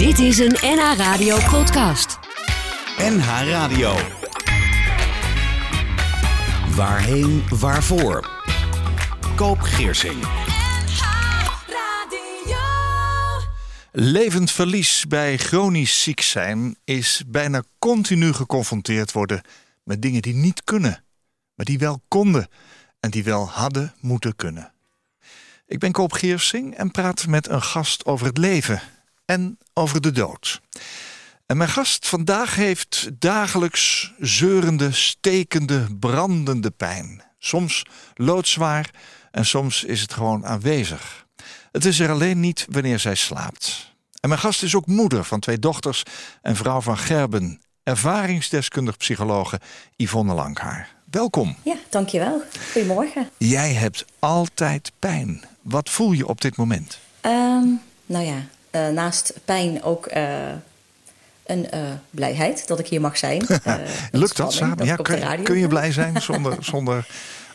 [0.00, 2.18] Dit is een NH Radio podcast.
[2.98, 3.96] NH Radio.
[6.74, 8.30] Waarheen, waarvoor?
[9.36, 10.26] Koop Geersing.
[13.92, 19.42] Levend verlies bij chronisch ziek zijn is bijna continu geconfronteerd worden
[19.84, 21.04] met dingen die niet kunnen,
[21.54, 22.48] maar die wel konden
[23.00, 24.72] en die wel hadden moeten kunnen.
[25.66, 28.82] Ik ben Koop Geersing en praat met een gast over het leven
[29.30, 30.60] en over de dood.
[31.46, 37.22] En mijn gast vandaag heeft dagelijks zeurende, stekende, brandende pijn.
[37.38, 37.82] Soms
[38.14, 38.90] loodzwaar
[39.30, 41.26] en soms is het gewoon aanwezig.
[41.72, 43.94] Het is er alleen niet wanneer zij slaapt.
[44.20, 46.02] En mijn gast is ook moeder van twee dochters
[46.42, 49.60] en vrouw van Gerben, ervaringsdeskundig psychologe
[49.96, 50.94] Yvonne Langhaar.
[51.10, 51.56] Welkom.
[51.62, 52.42] Ja, dankjewel.
[52.72, 53.30] Goedemorgen.
[53.38, 55.44] Jij hebt altijd pijn.
[55.62, 56.98] Wat voel je op dit moment?
[57.22, 60.48] Um, nou ja, uh, naast pijn ook uh,
[61.46, 61.80] een uh,
[62.10, 63.46] blijheid dat ik hier mag zijn.
[64.12, 64.84] Lukt dat samen?
[64.84, 67.06] Ja, kun, kun, je blij zijn zonder, zonder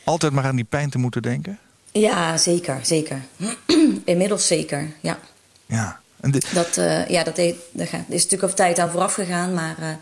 [0.04, 1.60] altijd maar aan die pijn te moeten denken?
[1.92, 3.22] Ja, zeker, zeker.
[4.06, 5.20] Inmiddels zeker, ja.
[5.66, 6.00] Ja.
[6.20, 6.54] En dit...
[6.54, 6.76] Dat,
[7.08, 7.56] ja, dat, is
[8.08, 10.00] natuurlijk over tijd aan vooraf gegaan, maar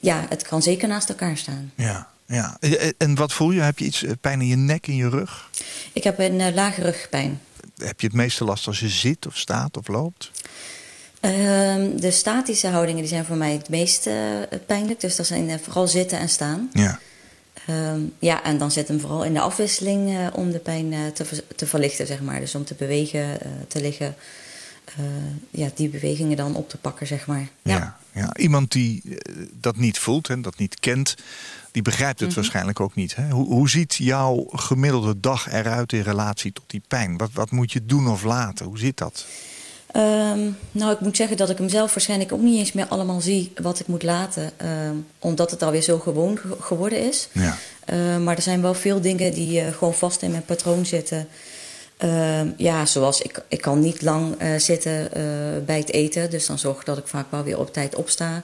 [0.00, 1.72] ja, het kan zeker naast elkaar staan.
[1.74, 2.08] Ja.
[2.26, 2.56] Ja,
[2.98, 3.60] en wat voel je?
[3.60, 5.50] Heb je iets pijn in je nek, in je rug?
[5.92, 7.40] Ik heb een lage rugpijn.
[7.76, 10.30] Heb je het meeste last als je zit of staat of loopt?
[11.20, 11.30] Uh,
[11.96, 14.14] de statische houdingen die zijn voor mij het meest uh,
[14.66, 15.00] pijnlijk.
[15.00, 16.70] Dus dat zijn vooral zitten en staan.
[16.72, 16.98] Ja.
[17.70, 21.66] Uh, ja, en dan zit hem vooral in de afwisseling om de pijn te, te
[21.66, 22.40] verlichten, zeg maar.
[22.40, 24.14] Dus om te bewegen, te liggen.
[25.50, 27.48] Ja, die bewegingen dan op te pakken, zeg maar.
[27.62, 28.36] Ja, ja, ja.
[28.36, 29.02] iemand die
[29.60, 31.14] dat niet voelt en dat niet kent,
[31.70, 32.42] die begrijpt het mm -hmm.
[32.42, 33.16] waarschijnlijk ook niet.
[33.16, 33.30] Hè?
[33.30, 37.16] Hoe, hoe, ziet jouw gemiddelde dag eruit in relatie tot die pijn?
[37.16, 38.66] Wat, wat moet je doen of laten?
[38.66, 39.26] Hoe zit dat?
[39.96, 43.20] Um, nou, ik moet zeggen dat ik hem zelf waarschijnlijk ook niet eens meer allemaal
[43.20, 44.50] zie wat ik moet laten.
[44.86, 47.28] Um, omdat het alweer zo gewoon geworden is.
[47.32, 47.56] Ja.
[47.92, 51.28] Uh, maar er zijn wel veel dingen die uh, gewoon vast in mijn patroon zitten.
[52.04, 55.08] Uh, ja, zoals ik, ik kan niet lang uh, zitten
[55.66, 56.30] bij het eten.
[56.30, 58.42] Dus dan zorg ik dat ik vaak wel weer op tijd opsta.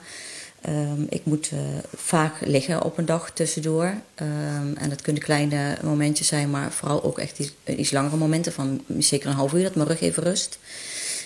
[0.69, 1.59] Um, ik moet uh,
[1.95, 3.85] vaak liggen op een dag tussendoor.
[3.85, 8.51] Um, en dat kunnen kleine momentjes zijn, maar vooral ook echt iets, iets, langere momenten
[8.51, 10.57] van zeker een half uur dat mijn rug even rust.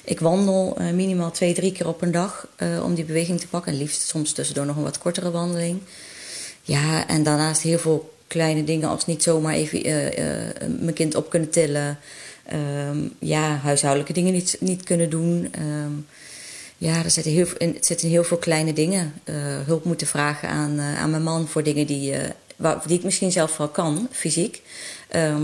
[0.03, 2.47] Ik wandel minimaal twee, drie keer op een dag
[2.83, 3.71] om die beweging te pakken.
[3.71, 5.79] En liefst soms tussendoor nog een wat kortere wandeling.
[6.61, 9.81] Ja, en daarnaast heel veel kleine dingen als niet zomaar even
[10.79, 11.97] mijn kind op kunnen tillen.
[12.53, 15.51] Um, ja, huishoudelijke dingen niet, niet kunnen doen.
[16.77, 19.13] Ja, er zitten heel, het zitten heel veel kleine dingen.
[19.25, 19.35] Uh,
[19.65, 22.11] hulp moeten vragen aan, uh, aan mijn man voor dingen die,
[22.57, 24.61] uh, die ik misschien zelf wel kan, fysiek.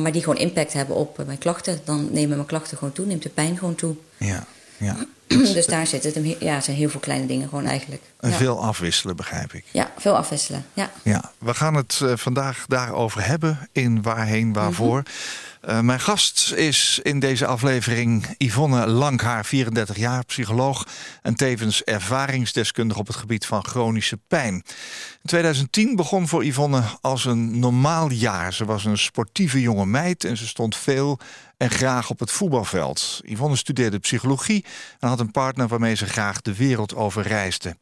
[0.02, 1.80] maar die gewoon impact hebben op mijn klachten.
[1.84, 3.96] Dan nemen mijn klachten gewoon toe, neemt de pijn gewoon toe.
[4.18, 4.48] Ja,
[4.82, 4.96] ja.
[5.54, 8.02] dus daar zit het, ja, zijn heel veel kleine dingen gewoon eigenlijk.
[8.20, 8.36] En ja.
[8.36, 9.66] veel afwisselen, begrijp ik.
[9.72, 10.92] Ja, veel afwisselen, ja.
[11.04, 14.98] ja we gaan het vandaag daarover hebben in Waarheen, Waarvoor.
[14.98, 15.50] Mm -hmm.
[15.70, 20.88] Uh, mijn gast is in deze aflevering Yvonne Langhaar, 34 jaar, psycholoog
[21.22, 24.54] en tevens ervaringsdeskundige op het gebied van chronische pijn.
[24.54, 28.54] In 2010 begon voor Yvonne als een normaal jaar.
[28.54, 31.20] Ze was een sportieve jonge meid en ze stond veel
[31.62, 33.20] en graag op het voetbalveld.
[33.24, 34.66] Yvonne studeerde psychologie
[35.00, 37.78] en had een partner waarmee ze graag de wereld over reisde.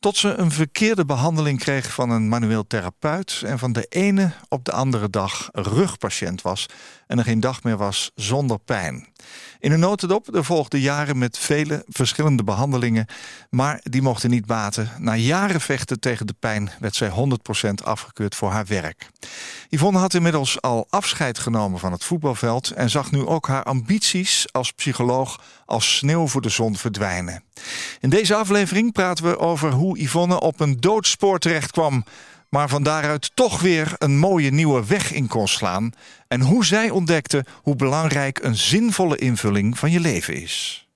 [0.00, 4.64] Tot ze een verkeerde behandeling kreeg van een manueel therapeut en van de ene op
[4.64, 6.66] de andere dag rugpatiënt was
[7.08, 9.06] en er geen dag meer was zonder pijn.
[9.60, 13.06] In een notendop, er volgden jaren met vele verschillende behandelingen,
[13.50, 14.90] maar die mochten niet baten.
[14.98, 19.08] Na jaren vechten tegen de pijn werd zij 100% afgekeurd voor haar werk.
[19.68, 24.52] Yvonne had inmiddels al afscheid genomen van het voetbalveld en zag nu ook haar ambities
[24.52, 27.42] als psycholoog als sneeuw voor de zon verdwijnen.
[28.00, 32.04] In deze aflevering praten we over hoe Yvonne op een doodspoor terecht kwam
[32.48, 35.92] maar van daaruit toch weer een mooie nieuwe weg in kon slaan.
[36.28, 40.86] En hoe zij ontdekte hoe belangrijk een zinvolle invulling van je leven is.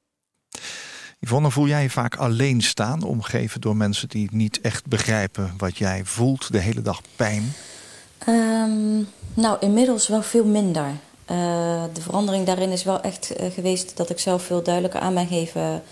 [1.21, 5.79] Yvonne, voel jij je vaak alleen staan, omgeven door mensen die niet echt begrijpen wat
[5.79, 7.53] jij voelt, de hele dag pijn?
[8.29, 10.87] Um, nou, inmiddels wel veel minder.
[10.87, 15.15] Uh, de verandering daarin is wel echt uh, geweest dat ik zelf veel duidelijker aan
[15.15, 15.83] ben geven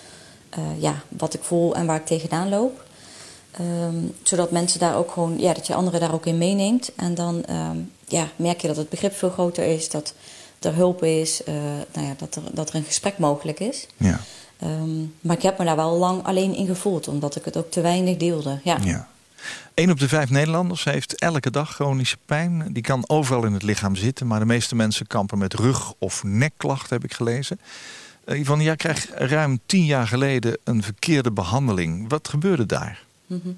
[0.58, 2.84] uh, ja, wat ik voel en waar ik tegenaan loop.
[3.60, 6.92] Um, zodat mensen daar ook gewoon, ja, dat je anderen daar ook in meeneemt.
[6.96, 10.14] En dan um, ja, merk je dat het begrip veel groter is, dat
[10.60, 11.54] er hulp is, uh,
[11.92, 13.86] nou ja, dat, er, dat er een gesprek mogelijk is.
[13.96, 14.20] Ja.
[14.62, 17.70] Um, maar ik heb me daar wel lang alleen in gevoeld, omdat ik het ook
[17.70, 18.60] te weinig deelde.
[18.64, 18.78] Ja.
[18.82, 19.08] ja.
[19.74, 22.68] Een op de vijf Nederlanders heeft elke dag chronische pijn.
[22.72, 26.22] Die kan overal in het lichaam zitten, maar de meeste mensen kampen met rug- of
[26.24, 27.60] nekklachten, heb ik gelezen.
[28.24, 32.08] Uh, Yvonne, jij kreeg ruim tien jaar geleden een verkeerde behandeling.
[32.08, 33.08] Wat gebeurde daar?
[33.30, 33.56] Mm -hmm.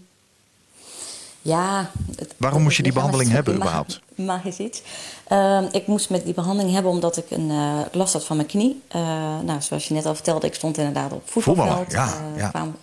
[1.43, 1.91] Ja.
[2.17, 4.01] Het, Waarom moest je die behandeling hebben überhaupt?
[4.15, 4.83] Mag eens iets.
[5.29, 8.49] Uh, ik moest met die behandeling hebben omdat ik een uh, last had van mijn
[8.49, 8.83] knie.
[8.97, 9.03] Uh,
[9.41, 11.93] nou, zoals je net al vertelde, ik stond inderdaad op voetbalveld.
[11.93, 12.49] ja, ja.
[12.49, 12.77] Kwam,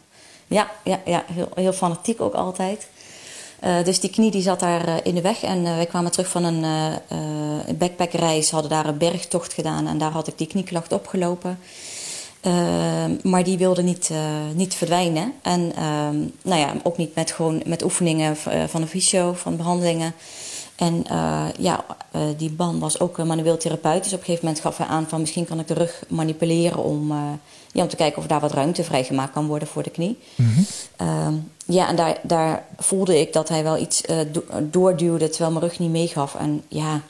[0.47, 2.87] ja, ja, ja heel, heel fanatiek ook altijd.
[3.83, 5.43] Dus die knie die zat daar in de weg.
[5.43, 6.65] En wij kwamen terug van een
[7.77, 9.87] backpackreis, hadden daar een bergtocht gedaan.
[9.87, 11.59] En daar had ik die knieklacht opgelopen.
[13.23, 14.09] Maar die wilde niet,
[14.53, 15.33] niet verdwijnen.
[15.41, 18.35] En ehm, nou ja, ook niet met, gewoon, met oefeningen
[18.67, 20.13] van de fysio, van behandelingen.
[20.75, 21.05] En
[21.57, 21.85] ja,
[22.37, 24.03] die ban was ook manueel therapeut.
[24.03, 26.83] Dus op een gegeven moment gaf hij aan van misschien kan ik de rug manipuleren
[26.83, 27.11] om,
[27.71, 30.17] ja, om te kijken of daar wat ruimte vrijgemaakt kan worden voor de knie.
[30.35, 30.65] Mm -hmm.
[31.07, 34.01] Um, ja, en daar, daar voelde ik dat hij wel iets
[34.31, 36.35] do doorduwde terwijl mijn rug niet meegaf.
[36.35, 37.01] En ja,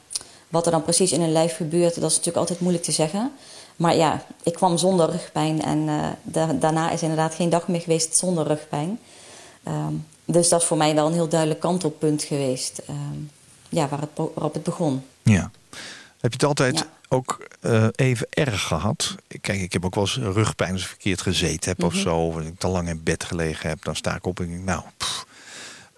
[0.49, 3.31] wat er dan precies in een lijf gebeurt, dat is natuurlijk altijd moeilijk te zeggen.
[3.79, 7.81] Maar ja, ik kwam zonder rugpijn en uh, da daarna is inderdaad geen dag meer
[7.81, 8.99] geweest zonder rugpijn.
[9.67, 12.81] Um, dus dat is voor mij wel een heel duidelijk kantelpunt geweest.
[12.89, 13.31] Um,
[13.69, 15.03] ja, waar het, waarop het begon.
[15.23, 15.51] Ja.
[16.19, 16.85] Heb je het altijd ja.
[17.09, 19.15] ook uh, even erg gehad?
[19.41, 21.95] Kijk, ik heb ook wel eens rugpijn als ik verkeerd gezeten heb mm -hmm.
[21.95, 22.15] of zo.
[22.15, 24.63] Of als ik te lang in bed gelegen heb, dan sta ik op en denk
[24.63, 24.83] nou...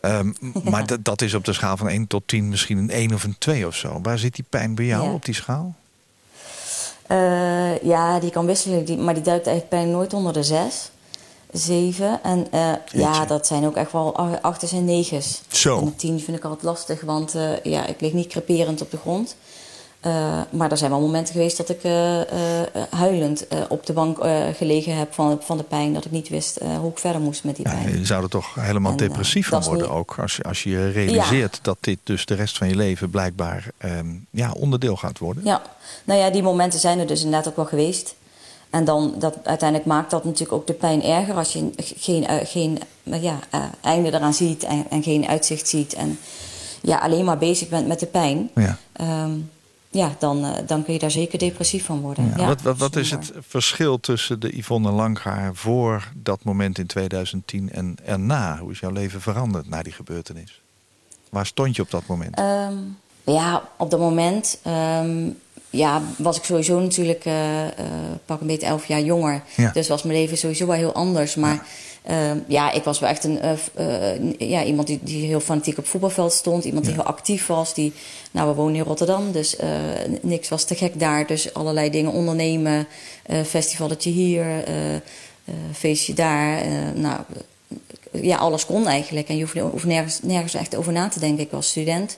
[0.02, 0.70] Um, ja.
[0.70, 3.36] Maar dat is op de schaal van 1 tot 10 misschien een 1 of een
[3.38, 4.00] 2 of zo.
[4.02, 5.14] Waar zit die pijn bij jou ja.
[5.14, 5.76] op die schaal?
[7.12, 10.92] Uh, ja, die kan wisselen, die, maar die duikt eigenlijk pijn nooit onder de 6.
[11.52, 12.20] 7.
[12.24, 15.42] En uh, ja, dat zijn ook echt wel achters en negens.
[15.48, 15.80] Zo.
[15.80, 18.98] En 10 vind ik altijd lastig, want uh, ja, ik lig niet creperend op de
[18.98, 19.36] grond.
[20.06, 22.24] Uh, maar er zijn wel momenten geweest dat ik uh, uh,
[22.90, 24.18] huilend op de bank
[24.56, 25.94] gelegen heb van, van de pijn.
[25.94, 27.90] Dat ik niet wist hoe ik verder moest met die pijn.
[27.90, 29.96] Ja, je zou er toch helemaal en, depressief van worden niet...
[29.96, 30.16] ook.
[30.20, 31.62] Als je, als je realiseert ja.
[31.62, 35.44] dat dit dus de rest van je leven blijkbaar um, ja, onderdeel gaat worden.
[35.46, 35.62] Ja,
[36.04, 38.16] nou ja, die momenten zijn er dus inderdaad ook wel geweest.
[38.70, 42.80] En dan dat, uiteindelijk maakt dat natuurlijk ook de pijn erger als je geen, geen
[43.04, 43.40] ja,
[43.82, 45.94] einde eraan ziet en, en, geen uitzicht ziet.
[45.94, 46.20] En
[46.82, 48.50] ja, alleen maar bezig bent met de pijn.
[48.56, 48.78] Ja.
[49.24, 49.50] Um,
[49.92, 52.26] ja, dan, uh, dan kun je daar zeker depressief van worden.
[52.26, 56.78] Ja, ja, wat wat, wat is het verschil tussen de Yvonne Langhaar voor dat moment
[56.78, 58.58] in 2010 en erna?
[58.58, 60.62] Hoe is jouw leven veranderd na die gebeurtenis?
[61.30, 62.40] Waar stond je op dat moment?
[62.40, 65.38] Um, ja, op dat moment um,
[65.70, 67.72] ja, was ik sowieso natuurlijk uh, uh,
[68.26, 69.44] pak een beetje elf jaar jonger.
[69.56, 69.72] Ja.
[69.72, 71.36] Dus was mijn leven sowieso wel heel anders.
[71.36, 71.64] Maar ja.
[72.10, 73.40] Uh, ja, ik was wel echt een,
[73.80, 76.66] uh, ja, iemand die, die heel fanatiek op voetbalveld stond.
[76.66, 77.00] Iemand die ja.
[77.00, 77.74] heel actief was.
[77.74, 77.94] Die,
[78.32, 79.56] nou, we wonen in Rotterdam, dus
[80.22, 81.28] niks was te gek daar.
[81.28, 82.88] Dus allerlei dingen ondernemen.
[83.46, 84.46] festivalletje hier,
[85.74, 86.64] feestje daar.
[86.96, 87.20] nou,
[88.12, 89.28] ja, alles kon eigenlijk.
[89.28, 91.44] En je hoeft, nergens, nergens echt over na te denken.
[91.44, 92.18] Ik was student.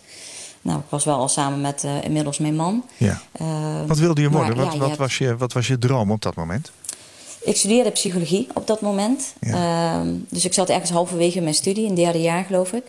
[0.61, 2.85] Nou, ik was wel al samen met inmiddels mijn man.
[2.97, 3.21] Ja.
[3.41, 3.47] Uh,
[3.87, 4.55] wat wilde je worden?
[4.55, 6.71] Maar, wat, ja, wat, was je, wat was je droom op dat moment?
[7.43, 9.33] Ik studeerde psychologie op dat moment.
[9.39, 9.99] Ja.
[9.99, 12.83] Um, dus ik zat ergens halverwege mijn studie, in derde jaar geloof ik.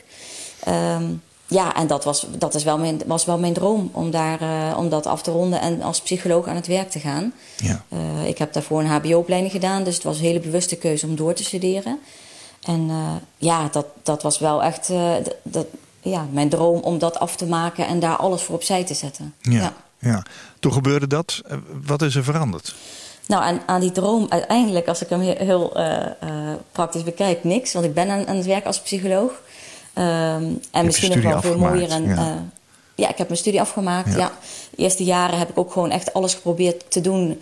[0.68, 4.42] Um, ja, en dat, was, dat is wel mijn, was wel mijn droom om, daar,
[4.42, 7.32] uh, om dat af te ronden en als psycholoog aan het werk te gaan.
[7.56, 7.84] Ja.
[7.92, 11.16] Uh, ik heb daarvoor een HBO-opleiding gedaan, dus het was een hele bewuste keuze om
[11.16, 11.98] door te studeren.
[12.62, 14.92] En uh, ja, dat, dat was wel echt.
[15.42, 15.66] dat,
[16.00, 19.34] ja, mijn droom om dat af te maken en daar alles voor opzij te zetten.
[19.40, 19.74] Ja, ja.
[19.98, 20.22] ja.
[20.60, 21.42] toen gebeurde dat.
[21.84, 22.74] Wat is er veranderd?
[23.26, 27.72] Nou, aan, aan die droom uiteindelijk, als ik hem heel, uh, uh, praktisch bekijk, niks.
[27.72, 29.30] Want ik ben aan, aan het werk als psycholoog.
[29.98, 31.90] Um, en misschien nog wel veel mooier.
[31.90, 32.16] En, ja.
[32.16, 32.32] Uh,
[32.94, 34.12] ja, ik heb mijn studie afgemaakt.
[34.12, 34.18] Ja.
[34.18, 34.32] ja.
[34.70, 37.40] De eerste jaren heb ik ook gewoon echt alles geprobeerd te doen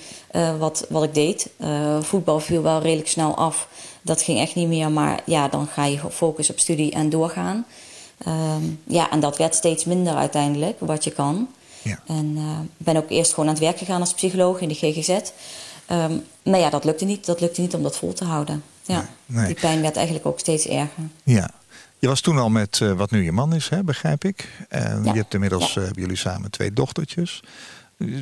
[0.59, 1.51] wat, wat ik deed.
[2.01, 3.69] voetbal viel wel redelijk snel af.
[4.03, 4.91] Dat ging echt niet meer.
[4.91, 7.67] Maar ja, dan ga je focussen op studie en doorgaan.
[8.29, 11.49] Um, ja, en dat werd steeds minder uiteindelijk, wat je kan.
[11.83, 11.99] Ja.
[12.07, 15.19] En uh, ben ook eerst gewoon aan het werk gegaan als psycholoog in de GGZ.
[15.93, 17.27] Um, maar ja, dat lukte niet.
[17.27, 18.63] Dat lukte niet om dat vol te houden.
[18.83, 19.47] Ja, nee, nee.
[19.47, 21.03] Die pijn werd eigenlijk ook steeds erger.
[21.23, 21.51] Ja.
[21.99, 24.49] Je was toen al met uh, wat nu je man is, hè, begrijp ik.
[24.69, 25.13] En ja.
[25.13, 25.83] je hebt inmiddels, ja.
[25.83, 27.43] uh, jullie samen twee dochtertjes.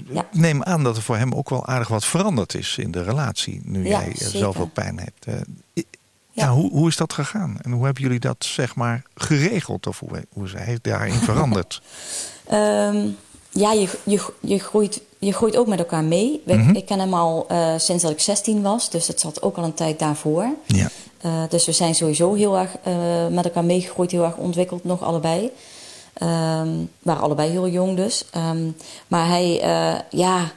[0.08, 0.28] Ja.
[0.32, 3.60] Neem aan dat er voor hem ook wel aardig wat veranderd is in de relatie.
[3.64, 4.38] Nu jij zeker.
[4.38, 5.26] zoveel pijn hebt.
[5.26, 5.84] Uh,
[6.30, 7.58] ja, hoe, hoe, is dat gegaan?
[7.62, 9.86] En hoe hebben jullie dat zeg maar geregeld?
[9.86, 11.82] Of hoe, hoe is hij daarin veranderd?
[12.52, 13.16] um,
[13.62, 16.42] ja, je, je, je, groeit, je groeit ook met elkaar mee.
[16.46, 16.74] Mm -hmm.
[16.74, 19.64] Ik ken hem al uh, sinds dat ik 16 was, dus het zat ook al
[19.64, 20.48] een tijd daarvoor.
[20.66, 20.90] Ja.
[21.24, 22.94] Uh, dus we zijn sowieso heel erg uh,
[23.30, 25.50] met elkaar meegegroeid, heel erg ontwikkeld nog allebei.
[26.22, 28.24] Um, waren allebei heel jong dus.
[28.36, 28.76] Um,
[29.08, 29.62] maar hij,
[30.10, 30.52] ja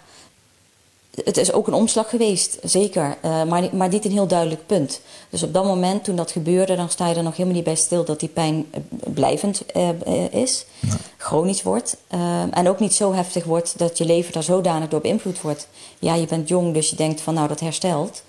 [1.14, 3.18] het is ook een omslag geweest, zeker.
[3.26, 5.02] Uh, maar, maar niet een heel duidelijk punt.
[5.30, 7.76] Dus op dat moment, toen dat gebeurde, dan sta je er nog helemaal niet bij
[7.76, 8.66] stil dat die pijn
[9.14, 10.96] blijvend uh, is, ja.
[11.18, 11.98] chronisch wordt.
[12.14, 15.68] Uh, en ook niet zo heftig wordt dat je leven daar zodanig door beïnvloed wordt.
[16.00, 18.24] Ja, je bent jong, dus je denkt van nou dat herstelt.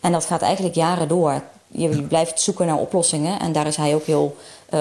[0.00, 1.42] En dat gaat eigenlijk jaren door.
[1.68, 3.40] Je, blijft zoeken naar oplossingen.
[3.40, 4.36] En daar is hij ook heel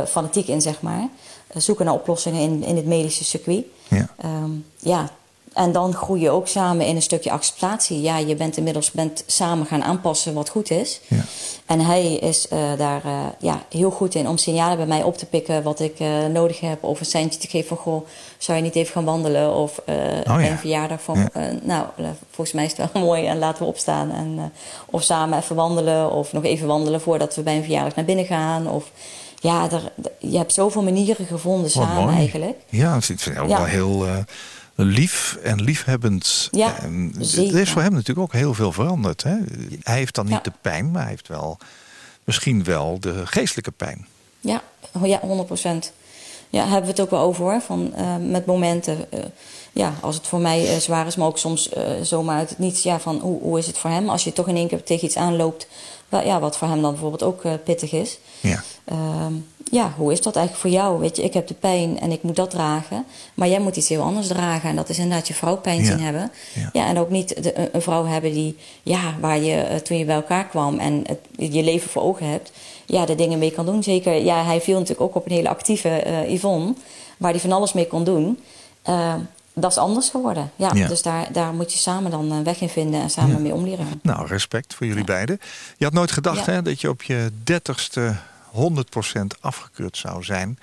[0.07, 1.07] fanatiek in, zeg maar.
[1.53, 3.65] zoeken naar oplossingen in, in het medische circuit.
[3.87, 4.09] Ja.
[4.25, 5.09] Um, ja,
[5.53, 8.01] en dan groei je ook samen in een stukje acceptatie.
[8.01, 11.01] Ja, je bent inmiddels bent samen gaan aanpassen wat goed is.
[11.07, 11.23] Ja.
[11.65, 15.17] En hij is uh, daar uh, ja, heel goed in om signalen bij mij op
[15.17, 16.83] te pikken wat ik uh, nodig heb.
[16.83, 19.53] Of een seintje te geven van, goh, zou je niet even gaan wandelen?
[19.53, 19.85] Of oh,
[20.25, 20.49] ja.
[20.49, 21.51] een verjaardag van, ja.
[21.61, 21.85] nou,
[22.29, 24.11] volgens mij is het wel mooi en laten we opstaan.
[24.11, 24.51] En,
[24.85, 28.25] of samen even wandelen of nog even wandelen voordat we bij een verjaardag naar binnen
[28.25, 28.67] gaan.
[28.67, 28.91] Of
[29.39, 32.15] ja, er, je hebt zoveel manieren gevonden Wat samen mooi.
[32.15, 32.57] eigenlijk.
[32.69, 34.05] Ja, ik vind het ook wel heel
[34.75, 36.47] lief en liefhebbend.
[36.51, 37.55] Ja, en zeker.
[37.55, 39.23] er is voor hem natuurlijk ook heel veel veranderd.
[39.23, 39.35] Hè?
[39.81, 40.41] Hij heeft dan niet Ja.
[40.43, 41.57] de pijn, maar hij heeft wel
[42.23, 44.07] misschien wel de geestelijke pijn.
[44.39, 44.61] Ja,
[44.91, 45.91] oh ja 100 procent.
[46.49, 47.61] Ja, hebben we het ook wel over hoor.
[47.61, 49.11] Van, eh, met momenten.
[49.11, 49.19] eh,
[49.71, 51.69] ja, als het voor mij eh, zwaar is, maar ook soms
[52.01, 52.83] zomaar uit het niets.
[52.83, 54.09] Ja, van hoe, hoe is het voor hem?
[54.09, 55.67] Als je toch in één keer tegen iets aanloopt.
[56.11, 58.19] Ja, wat voor hem dan bijvoorbeeld ook eh, pittig is.
[58.39, 58.63] Ja.
[58.85, 59.33] Ehm,
[59.71, 60.99] ja, hoe is dat eigenlijk voor jou?
[60.99, 63.05] Weet je, ik heb de pijn en ik moet dat dragen.
[63.33, 64.69] Maar jij moet iets heel anders dragen.
[64.69, 65.85] En dat is inderdaad je vrouw pijn Ja.
[65.85, 66.31] zien hebben.
[66.53, 66.69] Ja.
[66.73, 70.05] Ja, en ook niet de, een- vrouw hebben die, ja, waar je eh, toen je
[70.05, 71.19] bij elkaar kwam en het,
[71.53, 72.51] je leven voor ogen hebt,
[72.85, 73.83] ja, de dingen mee kan doen.
[73.83, 76.73] Zeker, ja, hij viel natuurlijk ook op een hele actieve eh, Yvonne,
[77.17, 78.39] waar hij van alles mee kon doen.
[78.81, 79.13] Eh,
[79.53, 80.51] dat is anders geworden.
[80.55, 80.87] Ja, Ja.
[80.87, 83.39] Dus daar, daar moet je samen dan een weg in vinden en samen Ja.
[83.41, 83.99] mee om leren gaan.
[84.01, 85.07] Nou, respect voor jullie Ja.
[85.13, 85.39] beiden.
[85.77, 88.15] Je had nooit gedacht hè, dat je op je dertigste
[88.51, 90.59] 100% afgekeurd zou zijn.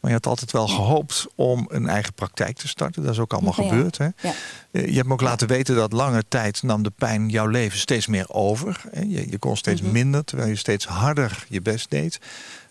[0.00, 3.02] Maar je had altijd wel gehoopt om een eigen praktijk te starten.
[3.02, 3.98] Dat is ook allemaal gebeurd.
[3.98, 4.04] Hè?
[4.04, 4.32] Ja.
[4.70, 7.78] Eh, Je hebt me ook laten weten dat lange tijd nam de pijn jouw leven
[7.78, 8.80] steeds meer over.
[8.92, 9.92] Je, je kon steeds Mhm.
[9.92, 12.18] minder, terwijl je steeds harder je best deed.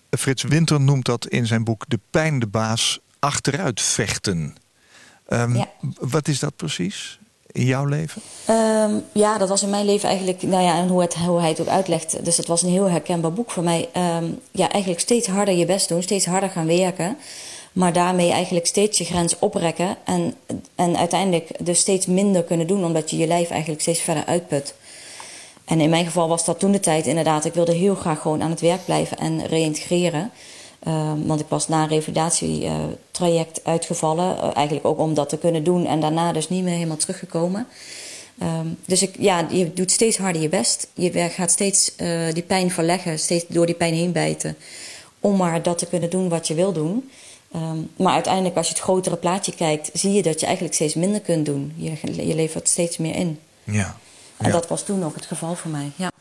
[0.10, 4.56] Eh, Frits Winter noemt dat in zijn boek De pijn de baas achteruit vechten.
[5.28, 5.70] Ehm, Ja.
[6.00, 7.20] Wat is dat precies
[7.52, 8.22] in jouw leven?
[8.46, 11.50] Ehm, ja, dat was in mijn leven eigenlijk, nou ja, en hoe, het, hoe hij
[11.50, 12.26] het ook uitlegt.
[12.26, 13.90] Dus het was een heel herkenbaar boek voor mij.
[13.94, 17.18] Ehm, ja, eigenlijk steeds harder je best doen, steeds harder gaan werken.
[17.74, 19.98] Maar daarmee eigenlijk steeds je grens oprekken.
[20.06, 20.34] En,
[20.76, 24.74] en uiteindelijk dus steeds minder kunnen doen, omdat je je lijf eigenlijk steeds verder uitput.
[25.66, 27.46] En in mijn geval was dat toen de tijd inderdaad.
[27.46, 30.32] Ik wilde heel graag gewoon aan het werk blijven en reïntegreren.
[30.80, 34.38] Ehm, want ik was na een revalidatietraject uitgevallen.
[34.42, 35.86] eh, eigenlijk ook om dat te kunnen doen.
[35.86, 37.68] En daarna dus niet meer helemaal teruggekomen.
[38.40, 40.88] Ehm, dus ik, ja, je doet steeds harder je best.
[40.94, 43.20] Je gaat steeds eh, die pijn verleggen.
[43.20, 44.58] Steeds door die pijn heen bijten.
[45.20, 47.10] Om maar dat te kunnen doen wat je wil doen.
[47.52, 49.90] Ehm, maar uiteindelijk als je het grotere plaatje kijkt...
[49.94, 51.74] zie je dat je eigenlijk steeds minder kunt doen.
[51.76, 51.92] Je,
[52.28, 53.40] je levert steeds meer in.
[53.64, 53.98] Ja.
[54.38, 54.52] En Ja.
[54.52, 55.92] dat was toen ook het geval voor mij.
[55.96, 56.12] Ja.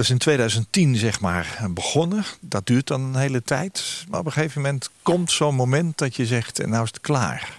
[0.00, 2.24] Dat is in 2010 zeg maar begonnen.
[2.40, 4.04] Dat duurt dan een hele tijd.
[4.08, 7.00] Maar op een gegeven moment komt zo'n moment dat je zegt, en nou is het
[7.00, 7.58] klaar.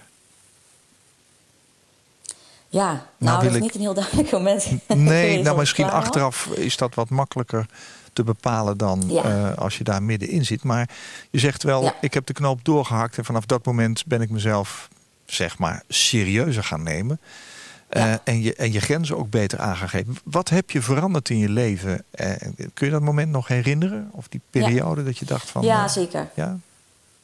[2.68, 4.66] Ja, nou, wil dat is ik- niet een heel duidelijk moment.
[4.86, 7.66] Nee, nou misschien achteraf is dat wat makkelijker
[8.12, 9.22] te bepalen dan Ja.
[9.22, 10.62] eh, als je daar middenin zit.
[10.62, 10.88] Maar
[11.30, 11.94] je zegt wel, Ja.
[12.00, 14.88] ik heb de knoop doorgehakt en vanaf dat moment ben ik mezelf
[15.26, 17.20] zeg maar serieuzer gaan nemen.
[17.92, 20.16] Eh, en, je, en je grenzen ook beter aangegeven.
[20.24, 22.04] Wat heb je veranderd in je leven?
[22.10, 22.30] Eh,
[22.74, 24.10] kun je dat moment nog herinneren?
[24.12, 25.62] Of die periode dat je dacht van...
[25.62, 26.28] Ja, eh, zeker.
[26.34, 26.58] ja?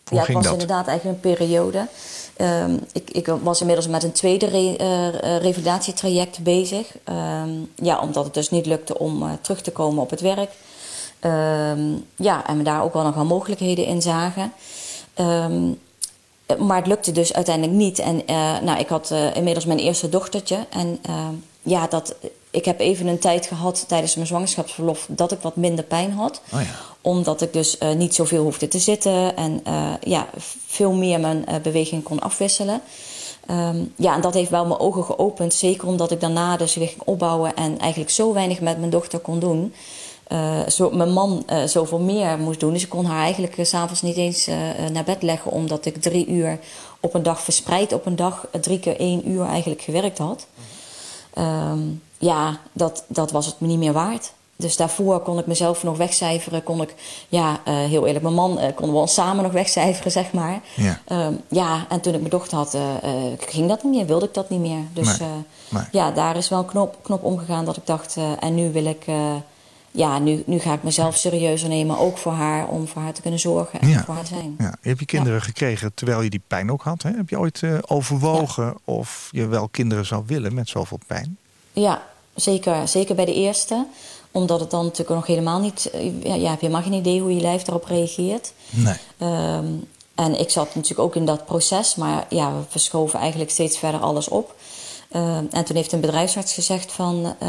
[0.09, 0.53] Hoe ja, het was dat?
[0.53, 1.87] inderdaad eigenlijk een periode.
[2.37, 6.97] Ehm, ik, ik was inmiddels met een tweede re, revalidatietraject bezig.
[7.05, 10.51] Ehm, ja, omdat het dus niet lukte om terug te komen op het werk.
[11.21, 11.81] Ehm,
[12.17, 14.53] ja, en we daar ook wel nog wel mogelijkheden in zagen.
[16.57, 17.99] Maar het lukte dus uiteindelijk niet.
[17.99, 20.67] En eh, nou, ik had eh, inmiddels mijn eerste dochtertje.
[20.71, 21.29] En eh,
[21.63, 22.15] ja, dat,
[22.51, 26.41] ik heb even een tijd gehad tijdens mijn zwangerschapsverlof dat ik wat minder pijn had.
[26.53, 26.67] Oh ja.
[27.01, 29.63] Omdat ik dus niet zoveel hoefde te zitten en
[30.01, 30.27] ja,
[30.67, 32.83] veel meer mijn beweging kon afwisselen.
[33.47, 35.55] Ehm, ja, en dat heeft wel mijn ogen geopend.
[35.55, 39.19] Zeker omdat ik daarna dus weer ging opbouwen en eigenlijk zo weinig met mijn dochter
[39.19, 39.75] kon doen.
[40.29, 42.73] Eh, zo, mijn man eh, zoveel meer moest doen.
[42.73, 45.51] Dus ik kon haar eigenlijk s s'avonds niet eens eh, eh, naar bed leggen.
[45.51, 46.59] Omdat ik drie uur
[47.01, 50.47] op een dag verspreid op een dag eh, drie keer één uur eigenlijk gewerkt had.
[51.35, 51.79] Ehm,
[52.19, 54.33] ja, dat, dat was het me niet meer waard.
[54.57, 56.63] Dus daarvoor kon ik mezelf nog wegcijferen.
[56.63, 56.95] Kon ik,
[57.29, 60.61] ja, eh, heel eerlijk, mijn man eh, konden we ons samen nog wegcijferen, zeg maar.
[60.77, 61.01] Ja.
[61.07, 64.27] Ehm, ja, en toen ik mijn dochter had, eh, eh, ging dat niet meer, wilde
[64.27, 64.81] ik dat niet meer.
[64.93, 65.35] Dus Nee, eh,
[65.69, 65.83] nee.
[65.93, 68.85] ja, daar is wel een knop, knop omgegaan dat ik dacht, eh, en nu wil
[68.85, 69.35] ik, eh,
[69.91, 73.21] ja, nu, nu ga ik mezelf serieuzer nemen, ook voor haar, om voor haar te
[73.21, 74.05] kunnen zorgen en Ja.
[74.05, 74.55] voor haar te zijn.
[74.59, 74.75] Ja.
[74.83, 77.03] Je hebt je kinderen gekregen terwijl je die pijn ook had.
[77.03, 77.11] Hè?
[77.11, 81.37] Heb je ooit eh, overwogen of je wel kinderen zou willen met zoveel pijn?
[81.73, 82.03] Ja,
[82.35, 83.87] zeker, zeker bij de eerste.
[84.31, 85.91] Omdat het dan natuurlijk nog helemaal niet...
[85.91, 88.53] eh, Ja, je hebt helemaal geen idee hoe je lijf daarop reageert.
[88.71, 88.95] Nee.
[89.19, 89.65] Ehm,
[90.15, 94.01] en ik zat natuurlijk ook in dat proces, maar ja, we verschoven eigenlijk steeds verder
[94.01, 94.55] alles op.
[95.09, 97.49] Ehm, en toen heeft een bedrijfsarts gezegd van, eh,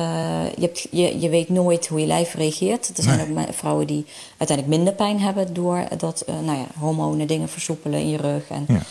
[0.55, 2.97] je, hebt, je, je weet nooit hoe je lijf reageert.
[2.97, 3.47] Er zijn Nee.
[3.47, 4.05] ook vrouwen die
[4.37, 8.43] uiteindelijk minder pijn hebben door dat eh, nou ja, hormonen dingen versoepelen in je rug
[8.49, 8.81] en Ja.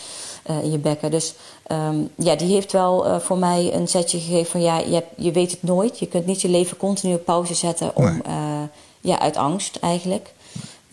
[0.43, 1.11] eh, in je bekken.
[1.11, 1.35] Dus
[1.67, 5.13] ehm, ja, die heeft wel eh, voor mij een setje gegeven van, ja, je, hebt-
[5.17, 5.99] je weet het nooit.
[5.99, 8.23] Je kunt niet je leven continu op pauze zetten om, Nee.
[8.23, 8.63] eh,
[9.01, 10.33] ja, uit angst eigenlijk.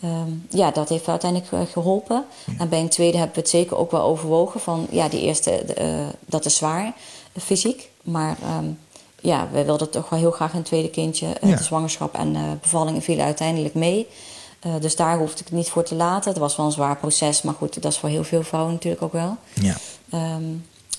[0.02, 2.24] Ehm, ja, dat heeft uiteindelijk eh, geholpen.
[2.58, 4.60] En bij een tweede hebben we het zeker ook wel overwogen.
[4.60, 6.92] Van ja, die eerste, de, eh, dat is zwaar, eh,
[7.40, 7.90] fysiek.
[8.02, 8.66] Maar ehm,
[9.20, 11.26] ja, we wilden toch wel heel graag een tweede kindje.
[11.26, 11.56] Eh, Ja.
[11.56, 14.06] De zwangerschap en eh, bevallingen vielen uiteindelijk mee.
[14.60, 16.30] Eh, dus daar hoefde ik het niet voor te laten.
[16.30, 19.02] Het was wel een zwaar proces, maar goed, dat is voor heel veel vrouwen natuurlijk
[19.02, 19.36] ook wel.
[19.52, 19.76] Ja.
[20.10, 20.44] Ehm,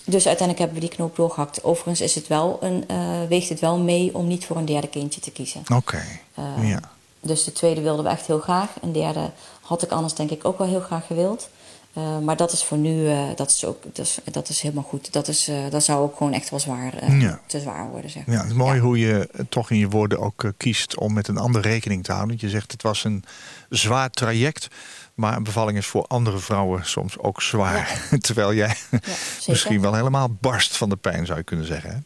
[0.04, 1.64] dus uiteindelijk hebben we die knoop doorgehakt.
[1.64, 2.86] Overigens is het wel een,
[3.28, 5.64] weegt het wel mee om niet voor een derde kindje te kiezen.
[5.76, 6.04] Oké.
[6.36, 6.80] Ehm, Ja.
[7.20, 8.70] Dus de tweede wilden we echt heel graag.
[8.82, 11.50] Een derde had ik anders denk ik ook wel heel graag gewild.
[11.98, 14.84] Eh, maar dat is voor nu, eh, dat, is ook, dat, is, dat is helemaal
[14.84, 15.14] goed.
[15.14, 17.40] Dat, is, eh, dat zou ook gewoon echt wel zwaar, Ja.
[17.46, 18.36] te zwaar worden, zeg maar.
[18.36, 18.82] Ja, het is mooi Ja.
[18.82, 22.38] hoe je toch in je woorden ook kiest om met een ander rekening te houden.
[22.38, 23.24] Want Je zegt het was een
[23.70, 24.68] zwaar traject,
[25.14, 28.02] maar een bevalling is voor andere vrouwen soms ook zwaar.
[28.20, 28.76] Terwijl jij
[29.48, 32.06] misschien wel helemaal barst van de pijn, zou je kunnen zeggen.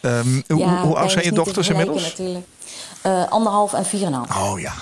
[0.00, 2.20] Ehm, hoe, hoe oud zijn je dochters inmiddels?
[3.28, 4.52] Anderhalf en vier en half.
[4.52, 4.72] Oh ja.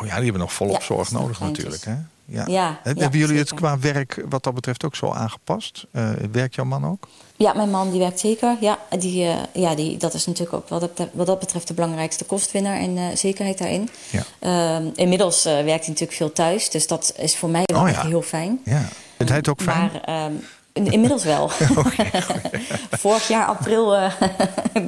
[0.00, 1.84] oh ja, die hebben nog volop zorg nodig natuurlijk.
[1.84, 1.96] Hè?
[2.30, 2.44] Ja.
[2.46, 5.86] Ja, Heb- ja, hebben jullie het qua werk wat dat betreft ook zo aangepast?
[5.92, 7.08] Eh, werkt jouw man ook?
[7.36, 8.56] Ja, mijn man die werkt zeker.
[8.60, 11.68] Ja, die, eh, ja die, dat is natuurlijk ook wat dat, betreft- wat dat betreft
[11.68, 13.88] de belangrijkste kostwinner en eh, zekerheid daarin.
[14.10, 14.22] Ja.
[14.38, 18.02] Ehm, inmiddels werkt hij natuurlijk veel thuis, dus dat is voor mij wel Oh, echt
[18.02, 18.60] heel fijn.
[18.64, 18.88] Ja.
[19.16, 19.78] Vindt hij het ook fijn?
[19.92, 20.32] Maar ehm,
[20.72, 21.50] in- inmiddels wel.
[22.90, 23.90] Vorig jaar april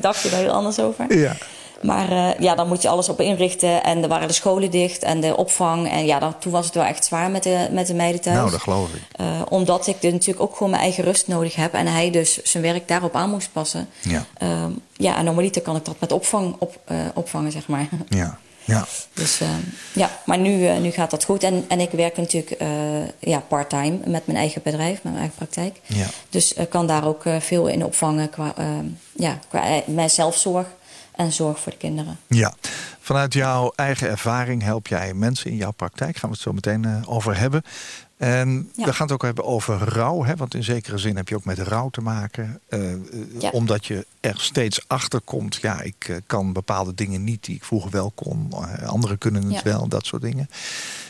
[0.01, 1.17] dacht je daar heel anders over.
[1.19, 1.37] Ja.
[1.81, 3.83] Maar eh, ja, dan moet je alles op inrichten.
[3.83, 5.91] En er waren de scholen dicht en de opvang.
[5.91, 8.37] En ja, dan, toen was het wel echt zwaar met de, met de meiden thuis.
[8.37, 9.03] Nou, dat geloof ik.
[9.13, 11.75] Eh, omdat ik dus natuurlijk ook gewoon mijn eigen rust nodig heb.
[11.75, 13.89] En hij dus zijn werk daarop aan moest passen.
[14.01, 14.27] Ja.
[14.39, 17.89] Ehm, ja, en normaliter kan ik dat met opvang op, eh, opvangen, zeg maar.
[18.09, 18.39] Ja.
[18.65, 18.87] Ja.
[19.15, 19.61] Dus ehm,
[19.93, 21.43] ja, maar nu, nu gaat dat goed.
[21.43, 22.63] En, en ik werk natuurlijk
[23.19, 25.81] ja, part-time met mijn eigen bedrijf, met mijn eigen praktijk.
[25.87, 26.07] Ja.
[26.29, 30.67] Dus ik kan daar ook veel in opvangen qua, ehm, ja, qua mijn zelfzorg
[31.21, 32.19] en zorg voor de kinderen.
[32.27, 32.55] Ja,
[33.01, 36.17] vanuit jouw eigen ervaring help jij mensen in jouw praktijk.
[36.17, 37.63] Gaan we het zo meteen eh, over hebben.
[38.17, 38.85] En Ja.
[38.85, 40.25] we gaan het ook hebben over rouw.
[40.25, 40.37] Hè?
[40.37, 42.61] Want in zekere zin heb je ook met rouw te maken.
[42.69, 42.99] eh, eh,
[43.39, 43.51] Ja.
[43.51, 45.55] Omdat je er steeds achter komt.
[45.55, 48.49] Ja, ik kan bepaalde dingen niet die ik vroeger wel kon.
[48.53, 49.63] Eh, anderen kunnen het Ja.
[49.63, 50.49] wel, dat soort dingen.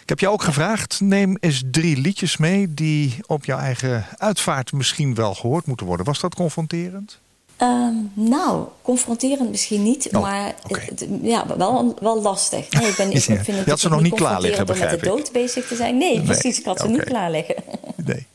[0.03, 2.75] Ik heb jou ook gevraagd, neem eens drie liedjes mee...
[2.75, 6.07] die op jouw eigen uitvaart misschien wel gehoord moeten worden.
[6.07, 7.18] Was dat confronterend?
[7.61, 12.70] Ehm, nou, confronterend misschien niet, Oh, maar het- ja, wel, wel lastig.
[12.70, 14.96] Nee, ik, ben, ik vind het had ze nog niet klaar liggen, om met de
[15.07, 15.96] dood bezig te zijn.
[15.99, 17.55] Nee, Nee, precies, ik had ze niet klaar liggen.
[18.05, 18.27] Nee.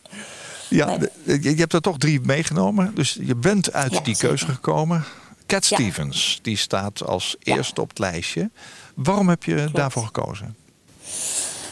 [0.70, 1.42] Ja, Nee.
[1.42, 2.92] je hebt er toch drie meegenomen.
[2.96, 4.28] Dus je bent uit Ja, die zeker.
[4.28, 5.04] keuze gekomen.
[5.46, 5.76] Cat Ja.
[5.78, 7.56] Stevens, die staat als Ja.
[7.56, 8.50] eerste op het lijstje.
[8.96, 10.56] Waarom heb je daarvoor gekozen?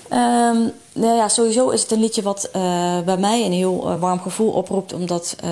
[0.10, 0.58] Ehm,
[0.94, 4.20] nou ja, sowieso is het een liedje wat eh, bij mij een heel eh, warm
[4.20, 5.52] gevoel oproept, omdat eh,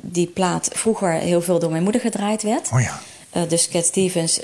[0.00, 2.70] die plaat vroeger heel veel door mijn moeder gedraaid werd.
[2.72, 3.00] Oh ja.
[3.30, 4.40] Eh, dus Cat Stevens,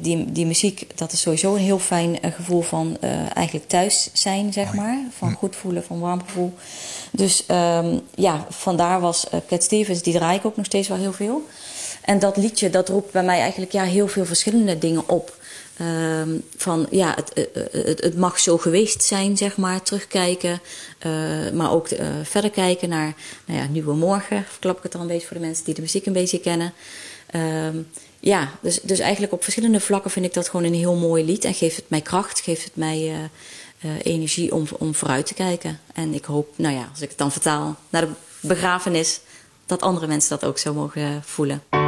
[0.00, 2.96] die, die muziek, dat is sowieso een heel fijn gevoel van
[3.34, 4.98] eigenlijk thuis zijn, zeg maar.
[5.18, 6.54] Van goed voelen, van warm gevoel.
[7.10, 11.12] Dus ehm, ja, vandaar was Cat Stevens, die draai ik ook nog steeds wel heel
[11.12, 11.42] veel.
[12.02, 15.34] En dat liedje, dat roept bij mij eigenlijk ja, heel veel verschillende dingen op.
[15.76, 20.60] Ehm, van ja, het, eh, eh, het, het mag zo geweest zijn, zeg maar, terugkijken.
[20.98, 21.10] eh,
[21.52, 21.88] maar ook
[22.22, 24.44] verder kijken naar nou ja, Nieuwe Morgen.
[24.48, 26.72] Verklap ik het al een beetje voor de mensen die de muziek een beetje kennen.
[27.26, 27.76] Ehm,
[28.20, 31.44] ja, dus, dus eigenlijk op verschillende vlakken vind ik dat gewoon een heel mooi lied.
[31.44, 33.30] En geeft het mij kracht, geeft het mij
[34.02, 35.80] energie om, om vooruit te kijken.
[35.94, 39.20] En ik hoop, nou ja, als ik het dan vertaal naar de begrafenis,
[39.66, 41.85] dat andere mensen dat ook zo mogen voelen.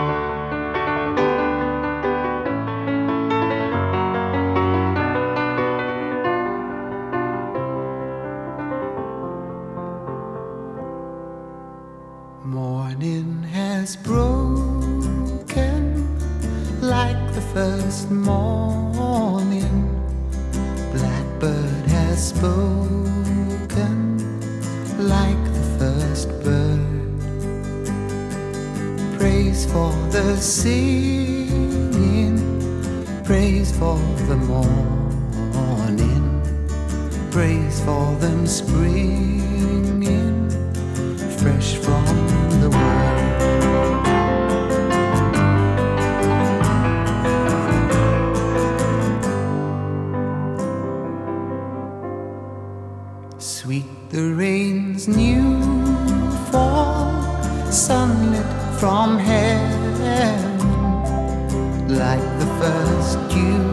[62.09, 63.68] Like the first dew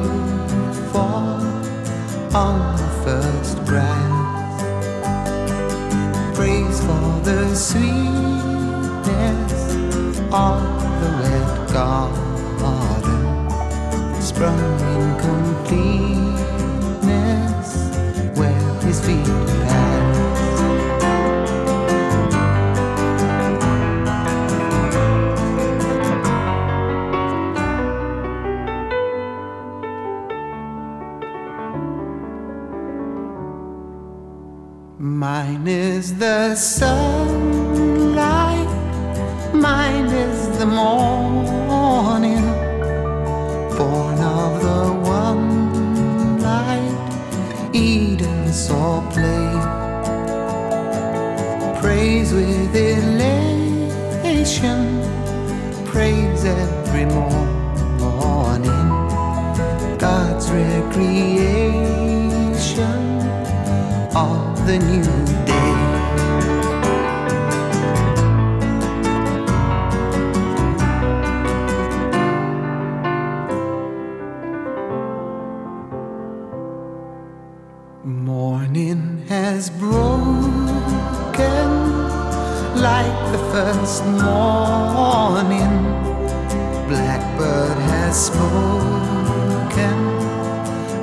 [88.26, 89.98] Spoken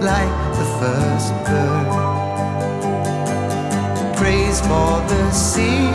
[0.00, 1.88] like the first bird.
[4.16, 5.88] Praise for the singing,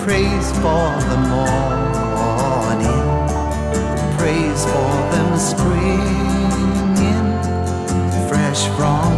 [0.00, 3.06] praise for the morning,
[4.16, 6.24] praise for them springing
[8.28, 9.13] fresh from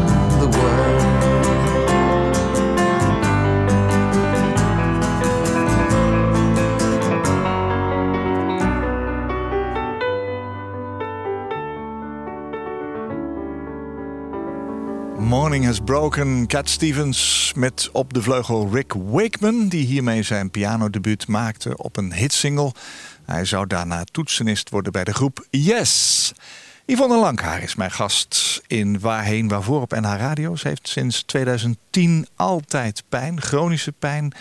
[15.64, 19.69] Has Broken, Cat Stevens met op de vleugel Rick Wakeman...
[19.69, 22.73] die hiermee zijn pianodebuut maakte op een hitsingle.
[23.25, 26.33] Hij zou daarna toetsenist worden bij de groep Yes.
[26.87, 30.57] Yvonne Lankhaar is mijn gast in Waarheen Waarvoor op NH Radio.
[30.57, 34.33] Ze heeft sinds 2010 altijd pijn, chronische pijn...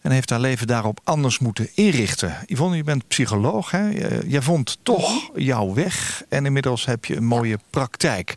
[0.00, 2.36] en heeft haar leven daarop anders moeten inrichten.
[2.46, 3.70] Yvonne, je bent psycholoog.
[3.70, 3.88] Hè?
[4.26, 8.34] Jij vond toch jouw weg en inmiddels heb je een mooie praktijk.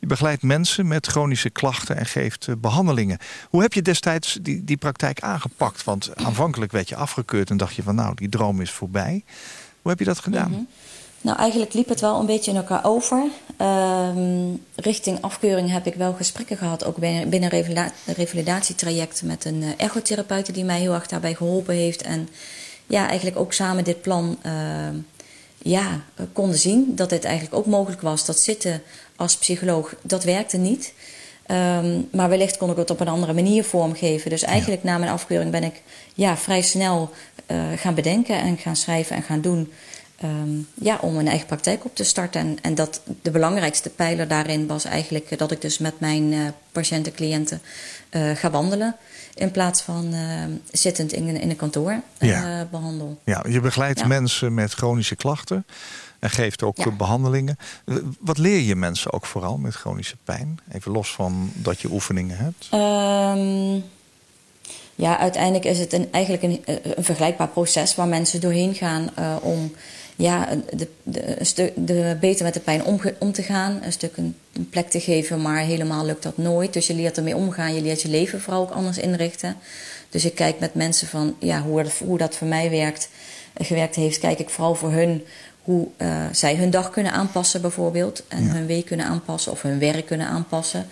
[0.00, 3.18] Je begeleidt mensen met chronische klachten en geeft eh, behandelingen.
[3.50, 5.84] Hoe heb je destijds die, die praktijk aangepakt?
[5.84, 9.24] Want aanvankelijk werd je afgekeurd en dacht je van nou, die droom is voorbij.
[9.82, 10.68] Hoe heb je dat gedaan?
[11.24, 13.24] Nou, eigenlijk liep het wel een beetje in elkaar over.
[13.56, 17.50] Ehm, richting afkeuring heb ik wel gesprekken gehad, ook binnen, binnen
[18.06, 22.02] revalidatietraject met een ergotherapeut die mij heel erg daarbij geholpen heeft.
[22.02, 22.28] En
[22.86, 24.96] ja, eigenlijk ook samen dit plan ehm,
[25.58, 26.00] ja,
[26.32, 28.24] konden zien dat dit eigenlijk ook mogelijk was.
[28.24, 28.82] Dat zitten
[29.16, 30.92] als psycholoog, dat werkte niet.
[31.46, 34.30] Ehm, maar wellicht kon ik het op een andere manier vormgeven.
[34.30, 35.82] Dus eigenlijk na mijn afkeuring ben ik
[36.14, 37.10] ja, vrij snel
[37.46, 39.72] eh, gaan bedenken en gaan schrijven en gaan doen.
[40.16, 42.40] Ehm, ja, om een eigen praktijk op te starten.
[42.40, 46.32] En, en dat de belangrijkste pijler daarin was eigenlijk eh, dat ik dus met mijn
[46.32, 46.38] eh,
[46.72, 47.60] patiënten, cliënten
[48.10, 48.96] eh, ga wandelen.
[49.34, 50.20] In plaats van eh,
[50.72, 52.68] zittend in, een- in een kantoor Ja.
[52.70, 53.20] behandel.
[53.24, 54.06] Ja, je begeleidt Ja.
[54.06, 55.66] mensen met chronische klachten
[56.18, 56.84] en geeft ook Ja.
[56.84, 57.56] eh, behandelingen.
[57.86, 60.58] Eh, Wat leer je mensen ook vooral met chronische pijn?
[60.72, 62.66] Even los van dat je oefeningen hebt.
[62.70, 63.80] Ehm,
[64.94, 66.62] ja, uiteindelijk is het een, eigenlijk een,
[66.96, 69.10] een vergelijkbaar proces waar mensen doorheen gaan
[69.42, 69.72] om
[70.16, 73.80] ja, de, de, een stuk de, beter met de pijn om, om te gaan.
[73.82, 76.72] Een stuk een, een plek te geven, maar helemaal lukt dat nooit.
[76.72, 79.56] Dus je leert ermee omgaan, je leert je leven vooral ook anders inrichten.
[80.10, 83.08] Dus ik kijk met mensen van ja, hoe, dat, hoe dat voor mij werkt,
[83.52, 85.24] eh, gewerkt heeft, kijk ik vooral voor hun
[85.62, 88.22] hoe eh, zij hun dag kunnen aanpassen bijvoorbeeld.
[88.28, 88.52] En Ja.
[88.52, 90.86] hun week kunnen aanpassen of hun werk kunnen aanpassen.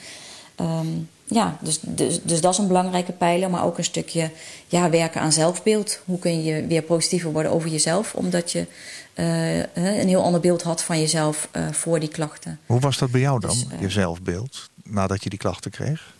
[0.56, 0.86] Ehm,
[1.32, 3.50] ja, dus, dus, dus dat is een belangrijke pijler.
[3.50, 4.30] Maar ook een stukje
[4.66, 6.00] ja, werken aan zelfbeeld.
[6.04, 8.14] Hoe kun je weer positiever worden over jezelf?
[8.14, 8.66] Omdat je
[9.14, 12.58] eh, een heel ander beeld had van jezelf eh, voor die klachten.
[12.66, 16.14] Hoe was dat bij jou dan, Dus, eh, je zelfbeeld, nadat je die klachten kreeg?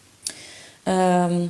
[0.83, 1.43] Ehm,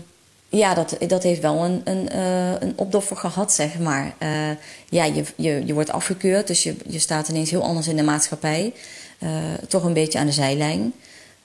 [0.59, 4.15] ja, dat, dat heeft wel een, een, eh, een opdoffer gehad, zeg maar.
[4.19, 4.51] Eh,
[4.89, 8.03] ja, je, je, je wordt afgekeurd, dus je, je staat ineens heel anders in de
[8.03, 8.73] maatschappij.
[9.19, 9.31] Eh,
[9.69, 10.93] toch een beetje aan de zijlijn.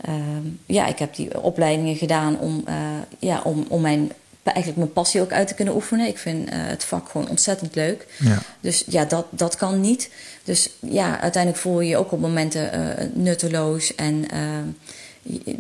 [0.02, 2.76] Ehm, ja, ik heb die opleidingen gedaan om, eh,
[3.20, 4.12] ja, om, om mijn,
[4.44, 6.08] eigenlijk mijn passie ook uit te kunnen oefenen.
[6.08, 8.08] Ik vind eh, het vak gewoon ontzettend leuk.
[8.20, 8.40] Ja.
[8.60, 10.10] Dus ja, dat, dat kan niet.
[10.44, 14.40] Dus ja, uiteindelijk voel je je ook op momenten eh, nutteloos en eh,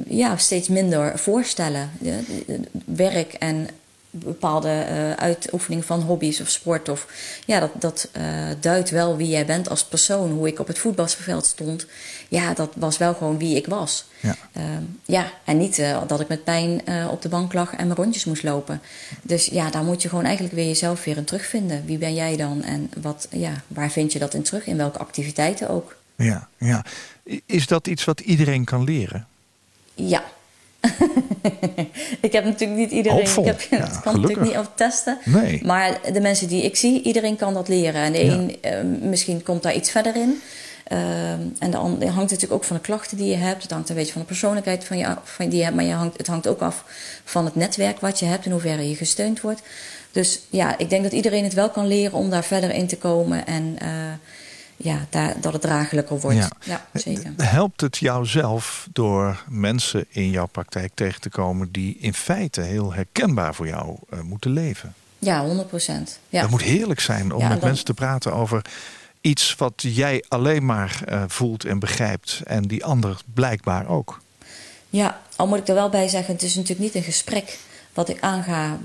[0.07, 1.89] ja, steeds minder voorstellen.
[2.01, 2.15] Ja,
[2.85, 3.67] werk en
[4.19, 6.89] bepaalde uh, uitoefening van hobby's of sport.
[6.89, 7.07] Of,
[7.45, 8.23] ja, dat, dat uh,
[8.59, 10.31] duidt wel wie jij bent als persoon.
[10.31, 11.85] Hoe ik op het voetbalveld stond.
[12.27, 14.05] Ja, dat was wel gewoon wie ik was.
[14.19, 14.63] Ja, uh,
[15.05, 18.25] ja en niet uh, dat ik met pijn op de bank lag en mijn rondjes
[18.25, 18.81] moest lopen.
[19.21, 21.85] Dus ja, daar moet je gewoon eigenlijk weer jezelf weer in terugvinden.
[21.85, 24.65] Wie ben jij dan en wat, ja, waar vind je dat in terug?
[24.65, 25.95] In welke activiteiten ook?
[26.15, 26.85] Ja, ja.
[27.45, 29.27] Is dat iets wat iedereen kan leren?
[29.93, 30.23] Ja,
[32.27, 33.27] ik heb natuurlijk niet iedereen.
[33.37, 35.17] Ik heb, ja, het kan natuurlijk niet op testen.
[35.23, 35.61] Nee.
[35.65, 38.01] Maar de mensen die ik zie, iedereen kan dat leren.
[38.01, 40.41] En de een, uh, misschien komt daar iets verder in.
[40.91, 43.61] Uh, en de ander hangt natuurlijk ook van de klachten die je hebt.
[43.61, 45.75] Het hangt een beetje van de persoonlijkheid van je, van die je hebt.
[45.75, 46.83] Maar je hangt, het hangt ook af
[47.23, 48.45] van het netwerk wat je hebt.
[48.45, 49.61] In hoeverre je gesteund wordt.
[50.11, 52.97] Dus ja, ik denk dat iedereen het wel kan leren om daar verder in te
[52.97, 53.45] komen.
[53.45, 53.89] En uh,
[54.77, 56.37] ja, daar, dat het draaglijker wordt.
[56.37, 56.49] Ja.
[56.63, 56.85] ja.
[56.93, 57.33] zeker.
[57.37, 62.61] Helpt het jou zelf door mensen in jouw praktijk tegen te komen die in feite
[62.61, 64.93] heel herkenbaar voor jou uh, moeten leven?
[65.19, 66.19] Ja, 100 procent.
[66.29, 66.41] Ja.
[66.41, 67.67] Dat moet heerlijk zijn om ja, met dan...
[67.67, 68.61] mensen te praten over
[69.21, 74.21] iets wat jij alleen maar uh, voelt en begrijpt en die ander blijkbaar ook.
[74.89, 77.57] Ja, al moet ik er wel bij zeggen, het is natuurlijk niet een gesprek
[77.97, 78.77] wat ik aanga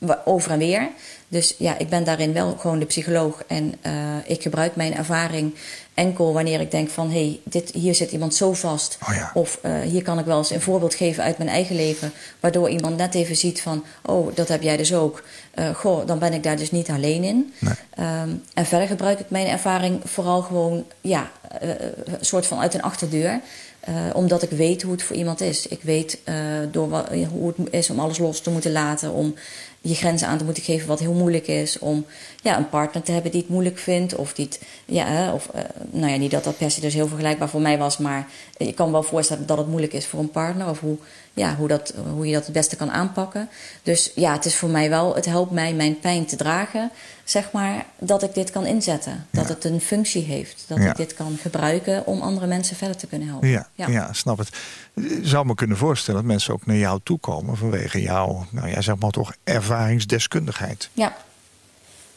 [0.00, 0.88] uh, over en weer.
[1.28, 3.92] Dus ja, ik ben daarin wel gewoon de psycholoog en uh,
[4.24, 5.54] ik gebruik mijn ervaring
[5.94, 8.98] enkel wanneer ik denk van hé, hey, dit, hier zit iemand zo vast.
[9.08, 9.30] Oh ja.
[9.34, 12.68] Of uh, hier kan ik wel eens een voorbeeld geven uit mijn eigen leven, waardoor
[12.68, 15.22] iemand net even ziet van oh, dat heb jij dus ook.
[15.54, 17.52] Uh, goh, dan ben ik daar dus niet alleen in.
[17.58, 17.74] Nee.
[18.22, 22.82] Um, en verder gebruik ik mijn ervaring vooral gewoon ja, een soort van uit een
[22.82, 23.40] achterdeur.
[23.88, 25.66] Uh, omdat ik weet hoe het voor iemand is.
[25.66, 26.34] Ik weet uh,
[26.70, 29.12] door wat, hoe het is om alles los te moeten laten.
[29.12, 29.34] Om
[29.80, 31.78] je grenzen aan te moeten geven wat heel moeilijk is.
[31.78, 32.04] Om
[32.42, 34.14] ja, een partner te hebben die het moeilijk vindt.
[34.14, 35.50] Of, die het, ja, of
[35.90, 37.98] nou ja, niet dat dat per se dus heel vergelijkbaar voor mij was.
[37.98, 40.68] Maar je kan wel voorstellen dat het moeilijk is voor een partner.
[40.68, 40.96] Of hoe,
[41.34, 43.48] ja, hoe, dat, hoe je dat het beste kan aanpakken.
[43.82, 46.90] Dus ja, het is voor mij wel, het helpt mij mijn pijn te dragen.
[47.24, 49.26] Zeg maar dat ik dit kan inzetten.
[49.30, 49.54] Dat ja.
[49.54, 50.64] het een functie heeft.
[50.66, 50.90] Dat ja.
[50.90, 53.48] ik dit kan gebruiken om andere mensen verder te kunnen helpen.
[53.48, 53.88] Ja, ja.
[53.88, 54.48] ja snap het.
[54.94, 58.68] Je zou me kunnen voorstellen dat mensen ook naar jou toe komen vanwege jouw, nou
[58.68, 60.88] ja, zeg maar toch ervaringsdeskundigheid.
[60.92, 61.16] Ja.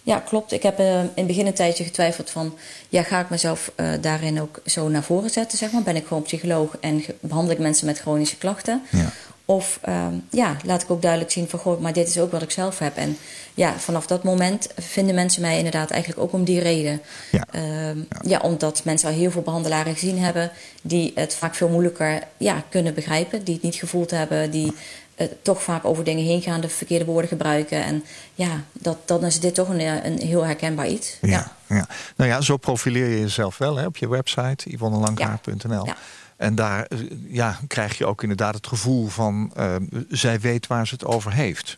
[0.03, 0.51] Ja, klopt.
[0.51, 2.57] Ik heb uh, in het begin een tijdje getwijfeld van...
[2.89, 5.83] ja, ga ik mezelf uh, daarin ook zo naar voren zetten, zeg maar?
[5.83, 8.81] Ben ik gewoon psycholoog en behandel ik mensen met chronische klachten?
[8.89, 9.12] Ja.
[9.45, 11.59] Of um, ja, laat ik ook duidelijk zien van...
[11.59, 12.97] goh, maar dit is ook wat ik zelf heb.
[12.97, 13.17] En
[13.53, 17.01] ja, vanaf dat moment vinden mensen mij inderdaad eigenlijk ook om die reden.
[17.31, 17.93] Ja, ja.
[18.21, 20.51] ja omdat mensen al heel veel behandelaren gezien hebben...
[20.81, 23.43] die het vaak veel moeilijker ja, kunnen begrijpen.
[23.43, 24.73] Die het niet gevoeld hebben, die...
[25.21, 27.84] Uh, toch vaak over dingen heen gaan, de verkeerde woorden gebruiken.
[27.84, 28.03] En
[28.34, 31.17] ja, dat, dan is dit toch een, een heel herkenbaar iets.
[31.21, 31.75] Ja, ja.
[31.75, 31.88] ja.
[32.15, 35.86] Nou ja, zo profileer je jezelf wel hè, op je website, yvonnelankaar.nl.
[35.86, 35.95] Ja.
[36.38, 36.88] En daar
[37.27, 39.51] ja, krijg je ook inderdaad het gevoel van...
[39.58, 39.75] Uh,
[40.10, 41.77] zij weet waar ze het over heeft.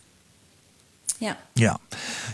[1.18, 1.36] Ja.
[1.52, 1.78] ja.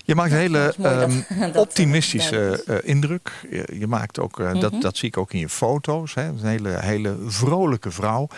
[0.05, 3.33] Je maakt een hele um, dat, optimistische uh, indruk.
[3.51, 4.61] Je, je, maakt ook, uh, mm -hmm.
[4.61, 6.14] dat, dat zie ik ook in je foto's.
[6.14, 6.25] Hè.
[6.29, 8.29] Een hele, hele vrolijke vrouw.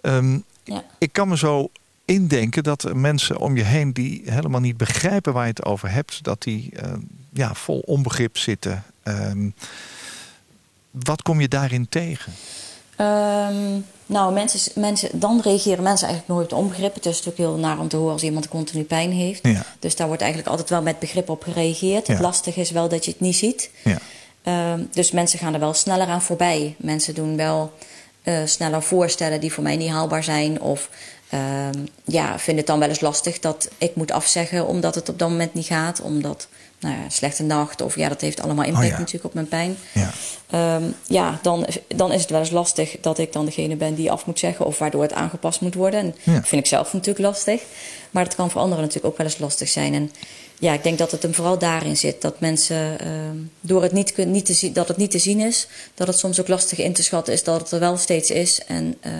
[0.00, 0.84] Um, ja.
[0.98, 1.70] Ik kan me zo
[2.04, 6.24] indenken dat mensen om je heen die helemaal niet begrijpen waar je het over hebt,
[6.24, 6.92] dat die uh,
[7.32, 8.84] ja, vol onbegrip zitten.
[9.04, 9.54] Um,
[10.90, 12.32] wat kom je daarin tegen?
[13.00, 16.94] Um, nou, mensen, mensen, dan reageren mensen eigenlijk nooit op onbegrip.
[16.94, 19.46] Het is natuurlijk heel naar om te horen als iemand continu pijn heeft.
[19.46, 19.64] Ja.
[19.78, 22.06] Dus daar wordt eigenlijk altijd wel met begrip op gereageerd.
[22.06, 22.12] Ja.
[22.12, 23.70] Het lastige is wel dat je het niet ziet.
[23.84, 23.98] Ja.
[24.72, 26.74] Um, dus mensen gaan er wel sneller aan voorbij.
[26.78, 27.72] Mensen doen wel
[28.24, 30.60] uh, sneller voorstellen die voor mij niet haalbaar zijn.
[30.60, 30.88] Of
[31.34, 35.18] um, ja, vinden het dan wel eens lastig dat ik moet afzeggen omdat het op
[35.18, 36.00] dat moment niet gaat.
[36.00, 36.48] Omdat
[36.80, 38.98] nou ja, slechte nacht of ja, dat heeft allemaal impact oh ja.
[38.98, 39.76] natuurlijk op mijn pijn.
[39.92, 43.94] Ja, um, ja dan, dan is het wel eens lastig dat ik dan degene ben
[43.94, 46.00] die af moet zeggen of waardoor het aangepast moet worden.
[46.00, 46.34] En ja.
[46.34, 47.62] dat vind ik zelf natuurlijk lastig.
[48.10, 49.94] Maar het kan voor anderen natuurlijk ook wel eens lastig zijn.
[49.94, 50.10] En
[50.58, 52.22] ja, ik denk dat het hem vooral daarin zit.
[52.22, 55.66] Dat mensen um, door het niet, niet te zien, dat het niet te zien is,
[55.94, 58.64] dat het soms ook lastig in te schatten is dat het er wel steeds is.
[58.66, 59.12] En uh,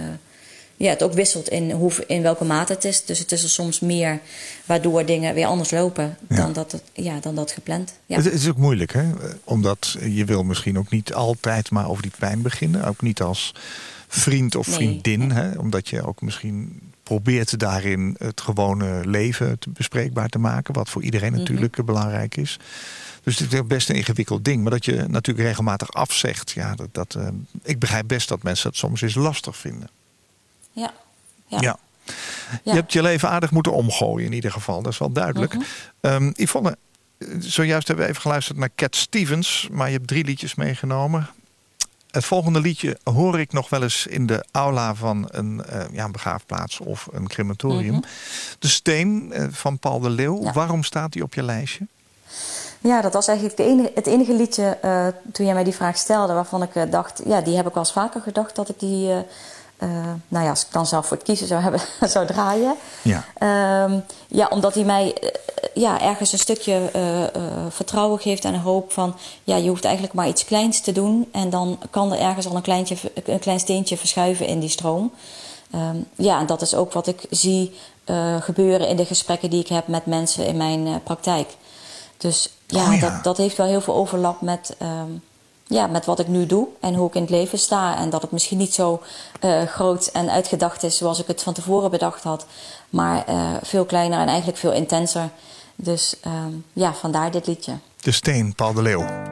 [0.83, 3.05] ja, het ook wisselt in, hoe, in welke mate het is.
[3.05, 4.21] Dus het is er soms meer
[4.67, 6.37] waardoor dingen weer anders lopen Ja.
[6.37, 7.93] dan, dat het, ja, dan dat gepland.
[8.07, 8.17] Ja.
[8.17, 9.05] Het is ook moeilijk, hè?
[9.45, 12.85] Omdat je wil misschien ook niet altijd maar over die pijn beginnen.
[12.85, 13.55] Ook niet als
[14.09, 14.75] vriend of Nee.
[14.77, 15.31] vriendin.
[15.31, 15.59] Hè?
[15.59, 20.75] Omdat je ook misschien probeert daarin het gewone leven te bespreekbaar te maken.
[20.75, 21.41] Wat voor iedereen Mhm.
[21.41, 22.59] natuurlijk belangrijk is.
[23.23, 24.63] Dus het is best een ingewikkeld ding.
[24.63, 26.51] Maar dat je natuurlijk regelmatig afzegt.
[26.51, 27.29] Ja, dat, dat, eh,
[27.63, 29.89] ik begrijp best dat mensen dat soms eens lastig vinden.
[30.73, 30.93] Ja.
[31.47, 31.61] Ja.
[31.61, 31.79] Ja.
[32.63, 34.83] Je hebt je leven aardig moeten omgooien in ieder geval.
[34.83, 35.57] Dat is wel duidelijk.
[36.01, 36.77] Um, Yvonne,
[37.39, 39.69] zojuist hebben we even geluisterd naar Cat Stevens.
[39.71, 41.29] Maar je hebt drie liedjes meegenomen.
[42.11, 46.05] Het volgende liedje hoor ik nog wel eens in de aula van een, uh, ja,
[46.05, 47.95] een begraafplaats of een crematorium.
[47.95, 48.03] Mhm.
[48.59, 50.43] De Steen uh, van Paul de Leeuw.
[50.43, 50.53] Ja.
[50.53, 51.87] Waarom staat die op je lijstje?
[52.81, 55.97] Ja, dat was eigenlijk de enige, het enige liedje uh, toen jij mij die vraag
[55.97, 56.33] stelde...
[56.33, 59.25] waarvan ik dacht, ja, die heb ik wel eens vaker gedacht dat ik die...
[60.29, 61.81] nou ja, als ik dan zelf voor het kiezen zou hebben,
[62.15, 62.75] zou draaien.
[63.03, 63.25] Ja.
[63.35, 65.15] Ehm, ja, omdat hij mij
[65.75, 66.91] ja, ergens een stukje
[67.71, 69.17] vertrouwen geeft en hoop van...
[69.45, 71.29] ja, je hoeft eigenlijk maar iets kleins te doen...
[71.33, 75.13] en dan kan er ergens al een, kleintje, een klein steentje verschuiven in die stroom...
[75.75, 77.75] Um, ja, en dat is ook wat ik zie
[78.41, 81.49] gebeuren in de gesprekken die ik heb met mensen in mijn praktijk.
[82.17, 83.01] Dus ja, Oh ja.
[83.01, 85.23] Dat, dat heeft wel heel veel overlap met, um,
[85.73, 87.97] ja, met wat ik nu doe en hoe ik in het leven sta.
[87.97, 89.03] En dat het misschien niet zo
[89.45, 92.47] uh, groot en uitgedacht is zoals ik het van tevoren bedacht had,
[92.91, 93.25] maar
[93.63, 95.31] veel kleiner en eigenlijk veel intenser.
[95.77, 97.73] Dus um, ja, vandaar dit liedje.
[98.01, 99.32] De Steen, Paul de Leeuw.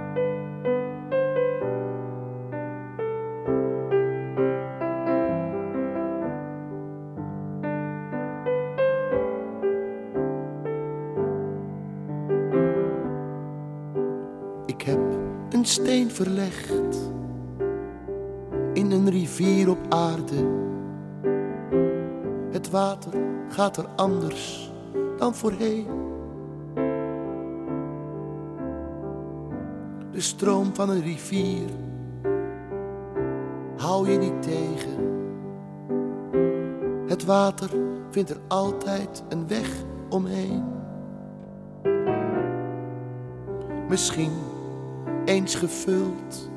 [23.50, 24.70] Gaat er anders
[25.18, 25.86] dan voorheen.
[30.12, 31.68] De stroom van een rivier
[33.76, 35.08] hou je niet tegen.
[37.06, 37.70] Het water
[38.10, 39.70] vindt er altijd een weg
[40.08, 40.64] omheen.
[43.88, 44.32] Misschien
[45.24, 46.50] eens gevuld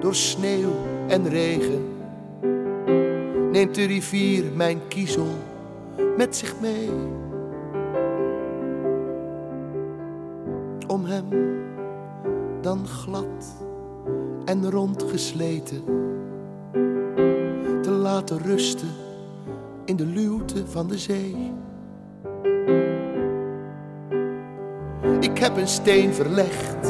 [0.00, 0.72] door sneeuw
[1.08, 1.84] en regen,
[3.50, 5.28] neemt de rivier mijn kiezel
[6.16, 6.90] met zich mee.
[10.86, 11.28] Om hem
[12.60, 13.56] dan glad
[14.44, 15.82] en rondgesleten
[17.82, 18.88] te laten rusten
[19.84, 21.52] in de luwte van de zee.
[25.20, 26.88] Ik heb een steen verlegd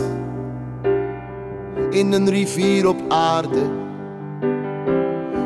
[1.90, 3.70] in een rivier op aarde.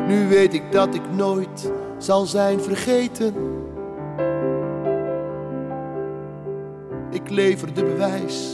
[0.07, 3.33] Nu weet ik dat ik nooit zal zijn vergeten.
[7.35, 8.53] Ik lever de bewijs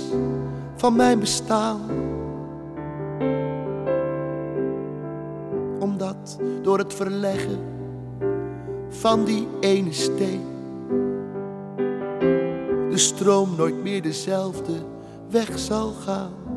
[0.75, 1.81] van mijn bestaan.
[5.79, 7.59] Omdat door het verleggen
[8.89, 10.41] van die ene steen
[12.89, 14.73] de stroom nooit meer dezelfde
[15.29, 16.50] weg zal gaan.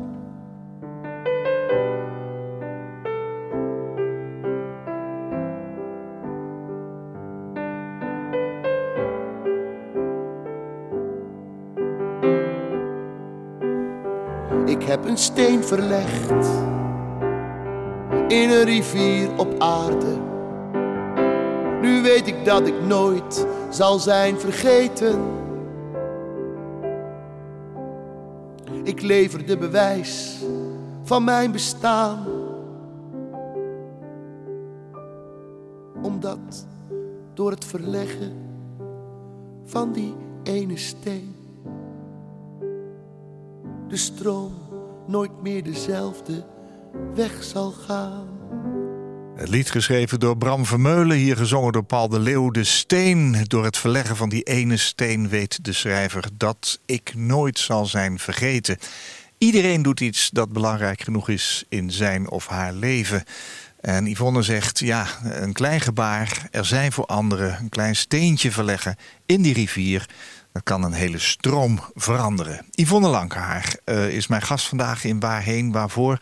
[15.15, 16.47] Een steen verlegd
[18.27, 20.17] in een rivier op aarde.
[21.81, 25.21] Nu weet ik dat ik nooit zal zijn vergeten.
[28.83, 30.39] Ik lever de bewijs
[31.03, 32.25] van mijn bestaan.
[36.01, 36.65] Omdat
[37.33, 38.33] door het verleggen
[39.63, 41.35] van die ene steen
[43.87, 44.64] de stroom
[45.07, 46.45] nooit meer dezelfde
[47.13, 48.27] weg zal gaan.
[49.35, 52.51] Het lied geschreven door Bram Vermeulen, hier gezongen door Paul de Leeuw.
[52.51, 57.59] De steen, door het verleggen van die ene steen weet de schrijver dat ik nooit
[57.59, 58.77] zal zijn vergeten.
[59.37, 63.23] Iedereen doet iets dat belangrijk genoeg is in zijn of haar leven.
[63.81, 68.95] En Yvonne zegt, ja, een klein gebaar, er zijn voor anderen, een klein steentje verleggen
[69.25, 70.05] in die rivier.
[70.55, 72.65] Dat kan een hele stroom veranderen.
[72.71, 76.17] Yvonne Lankhaar uh, is mijn gast vandaag in Waarheen, Waarvoor.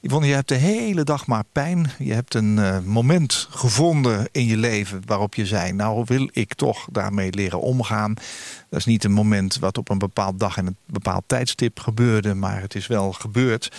[0.00, 1.90] Yvonne, je hebt de hele dag maar pijn.
[1.98, 5.72] Je hebt een uh, moment gevonden in je leven waarop je zei...
[5.72, 8.14] nou wil ik toch daarmee leren omgaan.
[8.68, 12.34] Dat is niet een moment wat op een bepaald dag en een bepaald tijdstip gebeurde...
[12.34, 13.76] maar het is wel gebeurd.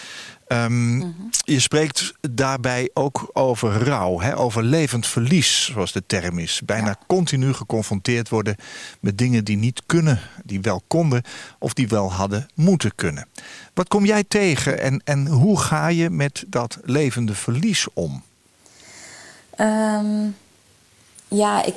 [0.47, 1.29] Um, mm-hmm.
[1.45, 4.37] Je spreekt daarbij ook over rouw, hè?
[4.37, 6.61] over levend verlies, zoals de term is.
[6.65, 6.97] Bijna ja.
[7.07, 8.55] continu geconfronteerd worden
[8.99, 11.23] met dingen die niet kunnen, die wel konden
[11.59, 13.27] of die wel hadden moeten kunnen.
[13.73, 18.23] Wat kom jij tegen en, en hoe ga je met dat levende verlies om?
[19.57, 20.35] Um,
[21.27, 21.75] ja, ik,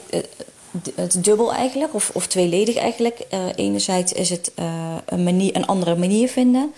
[0.94, 3.20] het dubbel eigenlijk, of, of tweeledig eigenlijk.
[3.32, 6.74] Uh, enerzijds is het uh, een, manier, een andere manier vinden.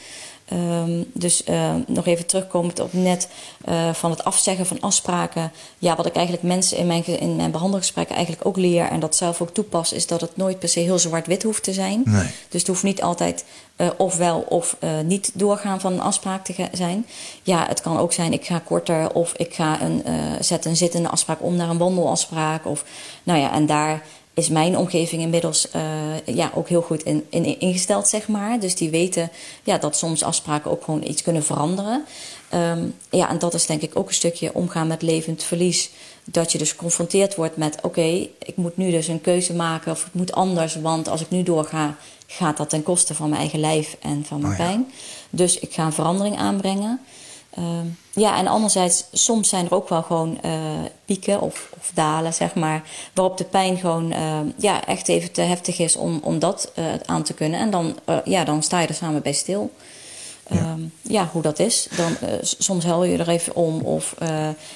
[0.49, 3.29] Ehm, dus uh, nog even terugkomend op net
[3.69, 5.53] uh, van het afzeggen van afspraken.
[5.79, 9.17] Ja, wat ik eigenlijk mensen in mijn, in mijn behandelgesprekken eigenlijk ook leer en dat
[9.17, 12.03] zelf ook toepas, is dat het nooit per se heel zwart-wit hoeft te zijn.
[12.05, 12.27] Nee.
[12.49, 13.45] Dus het hoeft niet altijd
[13.77, 17.07] uh, ofwel of niet doorgaan van een afspraak te zijn.
[17.43, 20.05] Ja, het kan ook zijn, ik ga korter of ik ga een,
[20.41, 22.67] zet een zittende afspraak om naar een wandelafspraak.
[22.67, 22.85] Of,
[23.23, 24.03] nou ja, en daar
[24.39, 28.61] is mijn omgeving inmiddels uh, ja, ook heel goed in, in, ingesteld, zeg maar.
[28.61, 29.31] Dus die weten
[29.63, 32.05] ja, dat soms afspraken ook gewoon iets kunnen veranderen.
[32.55, 35.91] Um, ja, en dat is denk ik ook een stukje omgaan met levend verlies.
[36.25, 39.93] Dat je dus geconfronteerd wordt met: oké, okay, ik moet nu dus een keuze maken
[39.93, 43.41] of het moet anders, want als ik nu doorga, gaat dat ten koste van mijn
[43.41, 44.65] eigen lijf en van mijn Oh ja.
[44.65, 44.93] pijn.
[45.31, 47.01] Dus ik ga een verandering aanbrengen.
[47.59, 50.53] Um, ja, en anderzijds, soms zijn er ook wel gewoon uh,
[51.05, 52.83] pieken of, of, dalen, zeg maar,
[53.15, 56.85] waarop de pijn gewoon uh, ja, echt even te heftig is om, om dat uh,
[57.07, 57.61] aan te kunnen.
[57.61, 59.73] En dan, ja, dan sta je er samen bij stil.
[60.51, 61.89] Ja, um, ja hoe dat is.
[61.97, 64.15] Dan, soms huil je er even om of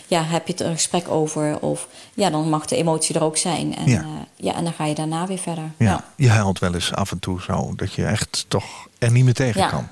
[0.06, 1.58] ja, heb je het er een gesprek over.
[1.60, 3.76] Of ja, dan mag de emotie er ook zijn.
[3.76, 4.04] En, Ja.
[4.36, 5.70] ja, en dan ga je daarna weer verder.
[5.78, 6.04] Ja.
[6.16, 9.34] Je huilt wel eens af en toe zo dat je echt toch er niet meer
[9.34, 9.68] tegen Ja.
[9.68, 9.88] kan.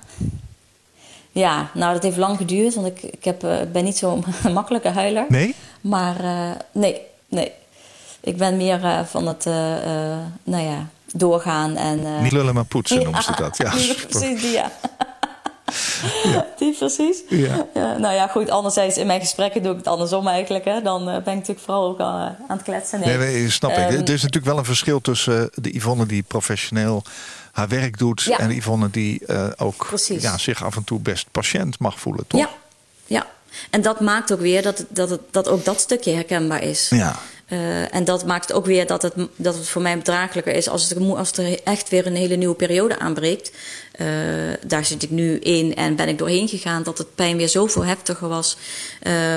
[1.33, 4.89] Ja, nou dat heeft lang geduurd, want ik, ik heb, uh, ben niet zo'n makkelijke
[4.89, 5.25] huiler.
[5.29, 5.55] Nee?
[5.81, 7.53] Maar uh, nee, nee.
[8.21, 9.45] Ik ben meer uh, van het,
[10.45, 12.23] nou ja, doorgaan en...
[12.23, 13.57] Niet lullen maar poetsen noemen ze dat.
[13.57, 14.71] Ja, die, precies, die ja.
[16.25, 16.47] ja.
[16.59, 17.23] Die precies.
[17.29, 17.67] Ja.
[17.75, 20.65] Nou ja, goed, anderzijds in mijn gesprekken doe ik het andersom eigenlijk.
[20.65, 20.83] Hè.
[20.83, 23.01] Dan ben ik natuurlijk vooral ook al aan het kletsen.
[23.01, 23.77] Nee, nee snap ik.
[23.77, 27.03] Ehm, er is natuurlijk wel een verschil tussen de Yvonne die professioneel
[27.61, 28.23] haar werk doet...
[28.23, 28.39] Ja.
[28.39, 30.23] en Yvonne die uh, ook Precies.
[30.23, 32.41] ja, zich af en toe best patiënt mag voelen, toch?
[32.41, 32.51] Ja,
[33.07, 33.27] ja.
[33.71, 36.89] En dat maakt ook weer dat, dat, het, dat ook dat stukje herkenbaar is.
[36.89, 37.19] Ja.
[37.49, 40.89] Uh, en dat maakt ook weer dat het, dat het voor mij bedraaglijker is als,
[40.89, 43.53] het, als er echt weer een hele nieuwe periode aanbreekt.
[44.01, 44.07] Uh,
[44.67, 47.85] daar zit ik nu in en ben ik doorheen gegaan dat het pijn weer zoveel
[47.85, 48.57] heftiger was.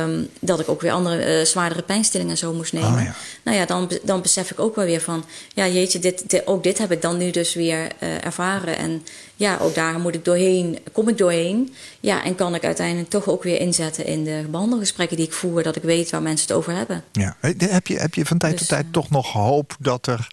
[0.02, 3.04] Um, dat ik ook weer andere uh, zwaardere pijnstillingen zo moest nemen.
[3.04, 3.16] Ja.
[3.44, 6.64] Nou ja, dan, dan besef ik ook wel weer van, ja jeetje, dit, dit, ook
[6.64, 8.78] dit heb ik dan nu dus weer uh, ervaren.
[8.78, 9.06] En
[9.36, 11.74] ja, ook daar moet ik doorheen, kom ik doorheen.
[12.00, 15.64] Ja, en kan ik uiteindelijk toch ook weer inzetten in de behandelgesprekken die ik voer,
[15.64, 17.04] dat ik weet waar mensen het over hebben.
[17.12, 17.36] Ja.
[17.40, 20.28] Heb, je, heb je van tijd Dus, tot tijd toch nog hoop dat er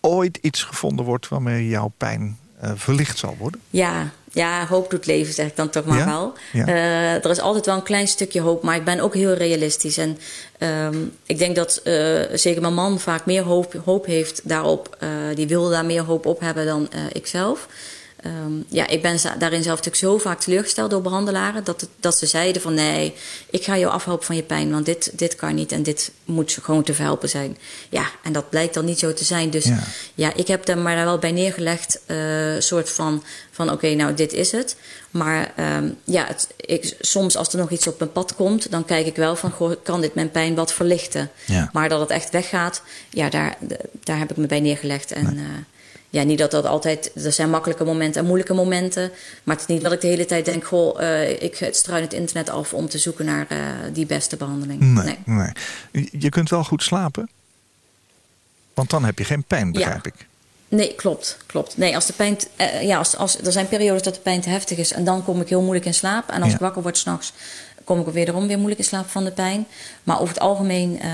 [0.00, 2.38] ooit iets gevonden wordt waarmee jouw pijn
[2.74, 3.60] verlicht zal worden?
[3.70, 6.06] Ja, ja, hoop doet leven, zeg ik dan toch maar Ja?
[6.06, 6.32] wel.
[6.52, 6.68] Ja.
[6.68, 9.98] Uh, er is altijd wel een klein stukje hoop, maar ik ben ook heel realistisch.
[9.98, 10.18] En
[10.58, 14.96] um, ik denk dat uh, zeker mijn man vaak meer hoop, hoop heeft daarop.
[15.00, 17.68] Uh, die wil daar meer hoop op hebben dan ikzelf.
[18.24, 21.64] Um, ja, ik ben daarin zelf natuurlijk zo vaak teleurgesteld door behandelaren.
[21.64, 23.14] Dat, het, dat ze zeiden van nee,
[23.50, 24.70] ik ga jou afhelpen van je pijn.
[24.70, 27.56] Want dit, dit kan niet en dit moet gewoon te verhelpen zijn.
[27.88, 29.50] Ja, en dat blijkt dan niet zo te zijn.
[29.50, 29.78] Dus Ja.
[30.14, 32.00] ja, ik heb er maar wel bij neergelegd.
[32.06, 34.76] Een soort van, van oké, nou dit is het.
[35.10, 38.70] Maar um, ja, het, ik, soms als er nog iets op mijn pad komt...
[38.70, 41.30] dan kijk ik wel van, goh, kan dit mijn pijn wat verlichten?
[41.44, 41.70] Ja.
[41.72, 43.56] Maar dat het echt weggaat, ja, daar,
[44.04, 45.12] daar heb ik me bij neergelegd.
[45.12, 45.44] En nee.
[45.44, 45.50] uh,
[46.10, 47.10] ja, niet dat dat altijd...
[47.24, 49.10] Er zijn makkelijke momenten en moeilijke momenten.
[49.44, 50.64] Maar het is niet dat ik de hele tijd denk...
[50.64, 53.58] goh, uh, ik struin het internet af om te zoeken naar uh,
[53.92, 54.80] die beste behandeling.
[54.80, 55.52] Nee, nee.
[55.92, 57.28] nee, Je kunt wel goed slapen.
[58.74, 60.10] Want dan heb je geen pijn, begrijp ja.
[60.14, 60.26] ik.
[60.68, 61.76] Nee, klopt, klopt.
[61.76, 64.48] Nee, als de pijn, uh, ja, als, als, er zijn periodes dat de pijn te
[64.48, 66.28] heftig is en dan kom ik heel moeilijk in slaap.
[66.28, 66.54] En als Ja.
[66.54, 67.32] ik wakker word s'nachts,
[67.86, 69.66] kom ik wederom weer moeilijk in slaap van de pijn.
[70.04, 71.10] Maar over het algemeen uh,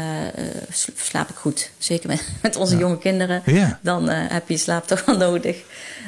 [0.97, 1.71] slaap ik goed.
[1.79, 2.81] Zeker met, met onze Ja.
[2.81, 3.43] jonge kinderen.
[3.45, 3.79] Ja.
[3.83, 5.57] Dan uh, heb je slaap toch wel nodig.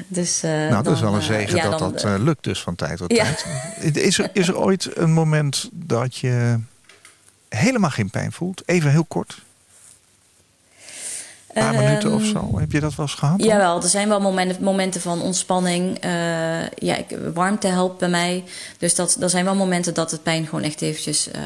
[0.09, 2.75] Dus, uh, Nou, dat is wel een zegen ja, dat dan, dat lukt dus van
[2.75, 3.45] tijd tot tijd.
[3.97, 6.59] Is er, is er ooit een moment dat je
[7.49, 8.63] helemaal geen pijn voelt?
[8.67, 9.43] Even heel kort.
[11.55, 12.59] Een paar Ehm, minuten of zo.
[12.59, 13.45] Heb je dat wel eens gehad?
[13.45, 15.99] Jawel, er zijn wel momenten, momenten van ontspanning.
[15.99, 16.11] Eh,
[16.69, 18.45] ja, ik, warmte helpt bij mij.
[18.79, 21.43] Dus dat, er zijn wel momenten dat het pijn gewoon echt eventjes eh,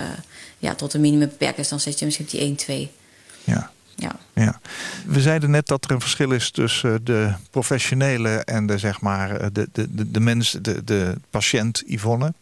[0.58, 1.68] ja, tot een minimum beperkt is.
[1.68, 2.90] Dan zit je misschien op die 1, 2.
[3.44, 3.70] Ja.
[3.94, 4.16] Ja.
[4.34, 4.60] Ja.
[5.06, 9.52] We zeiden net dat er een verschil is tussen de professionele en de, zeg maar,
[9.52, 12.32] de, de, de, de mens, de, de patiënt Yvonne.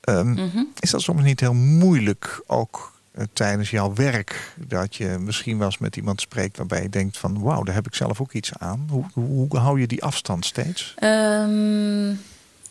[0.00, 0.62] Ehm, Mhm.
[0.80, 2.93] Is dat soms niet heel moeilijk ook eh,
[3.32, 4.52] tijdens jouw werk?
[4.56, 7.86] Dat je misschien wel eens met iemand spreekt waarbij je denkt van wauw, daar heb
[7.86, 8.86] ik zelf ook iets aan.
[8.90, 10.94] Hoe, hoe, hoe hou je die afstand steeds?
[10.98, 12.08] Ehm,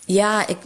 [0.05, 0.57] ja, ik,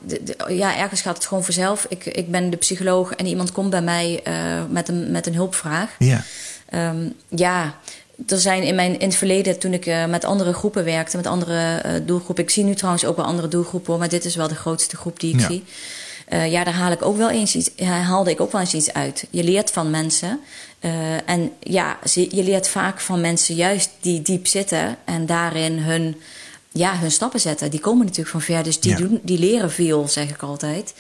[0.48, 1.86] ja, ergens gaat het gewoon vanzelf.
[1.90, 4.34] Ik, ik ben de psycholoog en iemand komt bij mij eh,
[4.70, 5.96] met, een, met een hulpvraag.
[6.00, 6.24] Ja,
[6.70, 7.76] Ehm, ja,
[8.28, 11.28] er zijn in, mijn, in het verleden, toen ik eh, met andere groepen werkte, met
[11.28, 12.44] andere eh, doelgroepen.
[12.44, 14.96] Ik zie nu trouwens ook wel andere doelgroepen, hoor, maar dit is wel de grootste
[14.98, 15.48] groep die ik Ja.
[15.48, 15.64] zie.
[16.28, 18.94] Eh, ja, daar haal ik ook wel eens iets, haalde ik ook wel eens iets
[18.94, 19.26] uit.
[19.30, 20.40] Je leert van mensen.
[20.80, 26.16] eh, en ja, je leert vaak van mensen juist die diep zitten en daarin hun
[26.72, 27.72] ja, hun stappen zetten.
[27.72, 28.98] Die komen natuurlijk van ver, dus die, Ja.
[28.98, 30.94] doen, die leren veel, zeg ik altijd.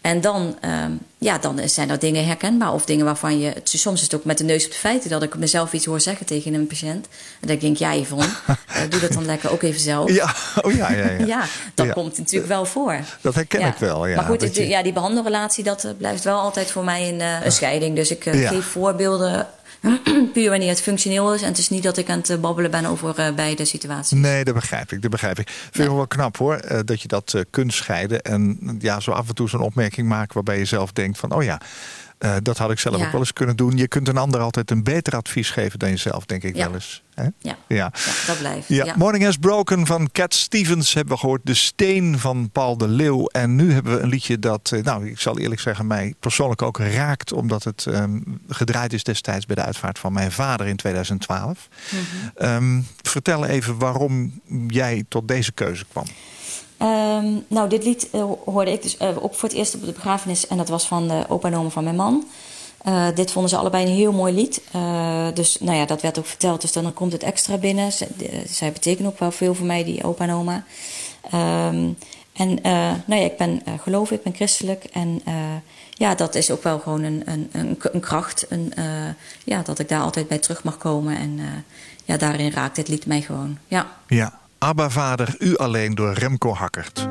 [0.00, 3.52] En dan, ehm, ja, dan zijn er dingen herkenbaar of dingen waarvan je...
[3.64, 6.00] Soms is het ook met de neus op de feiten dat ik mezelf iets hoor
[6.00, 7.06] zeggen tegen een patiënt.
[7.40, 8.26] En dat ik denk, ja Yvonne,
[8.66, 10.12] eh, doe dat dan lekker ook even zelf.
[10.12, 11.26] Ja, oh ja, ja, ja.
[11.34, 11.44] Ja,
[11.74, 11.92] dat Ja.
[11.92, 12.98] komt natuurlijk wel voor.
[13.20, 13.66] Dat herken Ja.
[13.68, 14.16] ik wel, ja.
[14.16, 17.08] maar goed, dat het- je- ja, die behandelrelatie, dat eh, blijft wel altijd voor mij
[17.08, 17.96] een, eh, een scheiding.
[17.96, 19.46] Dus ik geef voorbeelden
[20.32, 21.42] puur wanneer het functioneel is.
[21.42, 24.18] En het is niet dat ik aan het eh, babbelen ben over eh, beide situaties.
[24.18, 25.02] Nee, dat begrijp ik.
[25.02, 25.48] Dat begrijp ik.
[25.48, 28.22] Vind ik wel knap hoor, eh, dat je dat kunt scheiden.
[28.22, 31.42] En ja, zo af en toe zo'n opmerking maken waarbij je zelf denkt van, oh
[31.42, 31.60] ja,
[32.18, 33.04] eh, dat had ik zelf Ja.
[33.06, 33.76] ook wel eens kunnen doen.
[33.76, 36.64] Je kunt een ander altijd een beter advies geven dan jezelf, denk ik Ja.
[36.64, 37.02] wel eens.
[37.14, 37.26] Hè?
[37.38, 37.92] Ja, Ja.
[38.26, 38.68] dat blijft.
[38.68, 38.94] Ja.
[38.96, 41.40] Morning Has Broken van Cat Stevens hebben we gehoord.
[41.44, 43.26] De Steen van Paul de Leeuw.
[43.26, 46.62] En nu hebben we een liedje dat, eh, nou, ik zal eerlijk zeggen, mij persoonlijk
[46.62, 47.32] ook raakt.
[47.32, 51.68] Omdat het ehm, gedraaid is destijds bij de uitvaart van mijn vader in 2012.
[51.90, 52.00] Mhm.
[52.34, 56.04] Ehm, vertel even waarom jij tot deze keuze kwam.
[56.78, 59.92] Ehm, nou, dit lied eh, hoorde ik dus eh, op voor het eerst op de
[59.92, 60.46] begrafenis.
[60.46, 62.26] En dat was van de opa en oma van mijn man.
[62.78, 64.60] Eh, dit vonden ze allebei een heel mooi lied.
[65.34, 66.60] Dus nou ja, dat werd ook verteld.
[66.60, 67.92] Dus dan komt het extra binnen.
[68.46, 70.64] Zij betekenen ook wel veel voor mij, die opa en oma.
[71.30, 71.88] Ehm,
[72.32, 72.58] en
[73.06, 74.84] nou ja, ik ben geloof, ik ben christelijk.
[74.84, 75.22] En
[75.90, 78.46] ja, dat is ook wel gewoon een, een, een, kracht.
[78.48, 78.72] Een,
[79.44, 81.16] ja, dat ik daar altijd bij terug mag komen.
[81.16, 81.40] En
[82.04, 83.58] ja, daarin raakt dit lied mij gewoon.
[83.68, 83.86] Ja.
[84.06, 87.08] Ja, Abba Vader, u alleen door Remco Hakkert.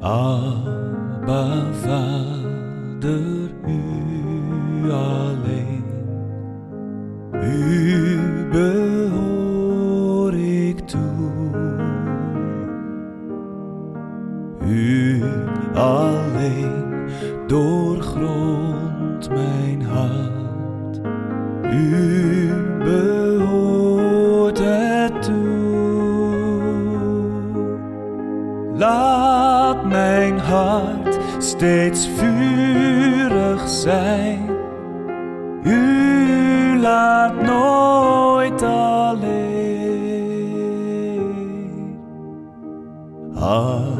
[0.00, 0.61] Abba,
[14.68, 15.22] U
[15.74, 17.06] alleen
[17.46, 21.00] doorgrond mijn hart.
[21.72, 25.52] U behoort het toe.
[28.74, 34.50] Laat mijn hart steeds vurig zijn.
[35.64, 39.52] U laat nooit alleen.
[43.34, 43.91] Abba,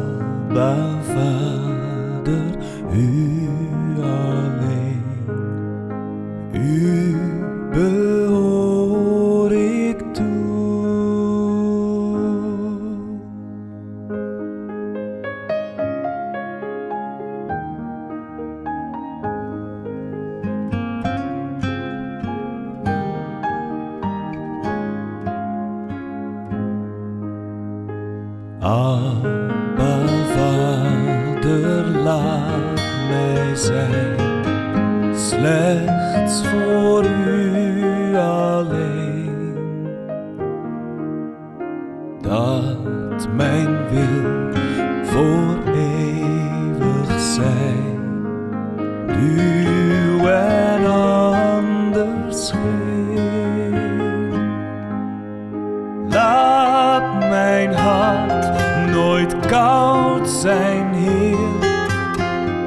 [61.23, 61.35] zijn,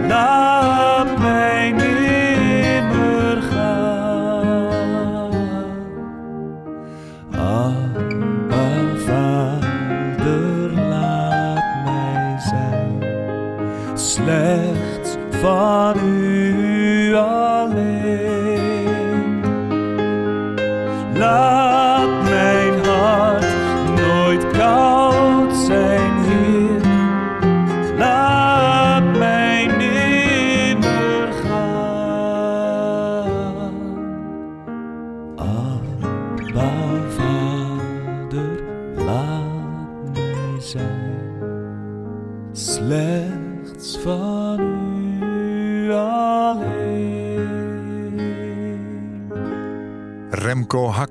[0.07, 0.54] Heer.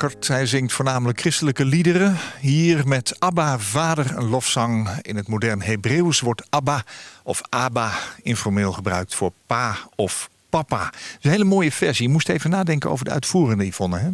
[0.05, 2.17] Hij zingt voornamelijk christelijke liederen.
[2.41, 4.89] Hier met Abba, Vader, een lofzang.
[5.03, 6.85] In het modern Hebreeuws wordt Abba
[7.23, 7.93] of Abba
[8.23, 10.85] informeel gebruikt voor pa of papa.
[10.85, 12.07] Het is een hele mooie versie.
[12.07, 13.99] Je moest even nadenken over de uitvoerende Yvonne.
[13.99, 14.11] Hè?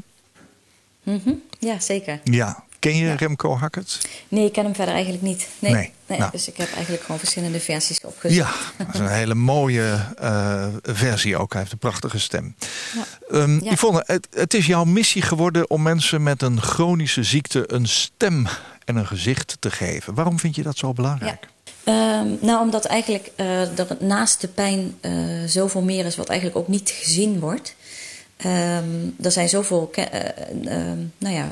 [1.02, 1.32] Mhm.
[1.58, 2.20] Ja, zeker.
[2.24, 4.00] Ja, Ken je Remco Hackert?
[4.28, 5.48] Nee, ik ken hem verder eigenlijk niet.
[5.58, 5.72] Nee.
[5.72, 6.30] Nee, nee, nou.
[6.30, 8.36] Dus ik heb eigenlijk gewoon verschillende versies opgezet.
[8.36, 11.52] Ja, dat is een hele mooie eh, versie ook.
[11.52, 12.54] Hij heeft een prachtige stem.
[12.94, 13.46] Ja.
[13.62, 13.72] Ja.
[13.72, 18.46] Yvonne, het, het is jouw missie geworden om mensen met een chronische ziekte een stem
[18.84, 20.14] en een gezicht te geven.
[20.14, 21.48] Waarom vind je dat zo belangrijk?
[21.84, 25.12] Ehm, nou, omdat eigenlijk er naast de pijn eh,
[25.46, 27.74] zoveel meer is wat eigenlijk ook niet gezien wordt.
[28.36, 29.90] Ehm, er zijn zoveel
[31.18, 31.48] nou ja,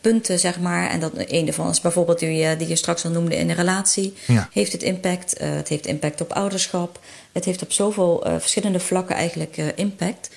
[0.00, 0.90] punten, zeg maar.
[0.90, 3.56] En dat, een daarvan is bijvoorbeeld die, je- die je straks al noemde in een
[3.56, 4.14] relatie.
[4.26, 4.48] Ja.
[4.52, 5.36] Heeft het impact?
[5.36, 6.98] Eh, het heeft impact op ouderschap.
[7.32, 10.28] Het heeft op zoveel eh, verschillende vlakken eigenlijk eh, impact.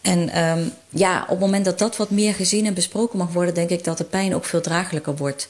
[0.00, 3.54] En ehm, ja, op het moment dat dat wat meer gezien en besproken mag worden,
[3.54, 5.48] denk ik dat de pijn ook veel draaglijker wordt.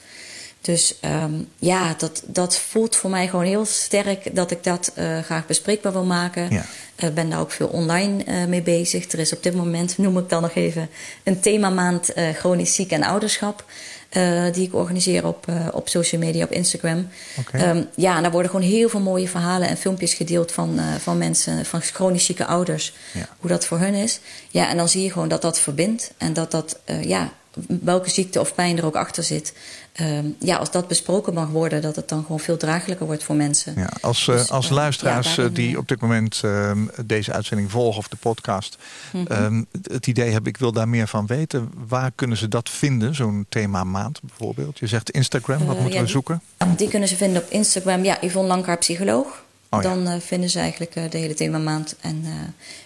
[0.65, 5.19] Dus ehm, ja, dat, dat voelt voor mij gewoon heel sterk dat ik dat eh,
[5.19, 6.51] graag bespreekbaar wil maken.
[6.51, 6.65] Ja.
[6.97, 9.13] Ik ben daar ook veel online eh, mee bezig.
[9.13, 10.89] Er is op dit moment, noem ik dan nog even,
[11.25, 13.65] een themamaand eh chronisch ziek en ouderschap.
[14.09, 17.09] eh, die ik organiseer op, eh, op social media, op Instagram.
[17.53, 20.85] Ehm, ja, en daar worden gewoon heel veel mooie verhalen en filmpjes gedeeld van, eh,
[20.99, 22.95] van mensen, van chronisch zieke ouders.
[23.13, 23.29] Ja.
[23.39, 24.21] Hoe dat voor hun is.
[24.51, 26.13] Ja, en dan zie je gewoon dat dat verbindt.
[26.19, 27.33] En dat dat, eh, ja,
[27.67, 29.53] welke ziekte of pijn er ook achter zit.
[29.95, 33.35] Ehm, ja, als dat besproken mag worden, dat het dan gewoon veel draaglijker wordt voor
[33.37, 33.75] mensen.
[33.77, 37.33] Ja, als, eh, Dus, als eh, luisteraars ja, eh, die op dit moment ehm, deze
[37.33, 38.77] uitzending volgen of de podcast,
[39.13, 39.33] Mhm.
[39.33, 41.71] ehm, het idee hebben, ik wil daar meer van weten.
[41.89, 44.79] Waar kunnen ze dat vinden, zo'n thema maand bijvoorbeeld?
[44.79, 46.43] Je zegt Instagram, wat moeten ja, we die- zoeken?
[46.77, 48.05] Die kunnen ze vinden op Instagram.
[48.05, 49.43] Ja, Yvonne Langkaart, psycholoog.
[49.69, 49.95] Oh ja.
[49.95, 51.97] Dan vinden ze eigenlijk de hele themamaand.
[52.01, 52.31] En eh,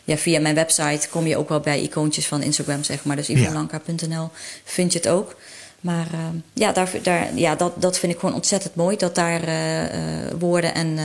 [0.04, 3.16] ja, via mijn website kom je ook wel bij icoontjes van Instagram, zeg maar.
[3.16, 3.34] Dus Ja.
[3.34, 4.30] yvonnelankaart.nl
[4.64, 5.36] vind je het ook.
[5.80, 6.18] Maar eh,
[6.52, 8.96] ja, daar, daar, ja dat, dat vind ik gewoon ontzettend mooi.
[8.96, 10.98] Dat daar eh, eh, woorden en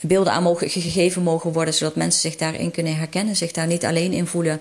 [0.00, 1.74] beelden aan mogen, gegeven mogen worden.
[1.74, 3.36] Zodat mensen zich daarin kunnen herkennen.
[3.36, 4.60] Zich daar niet alleen in voelen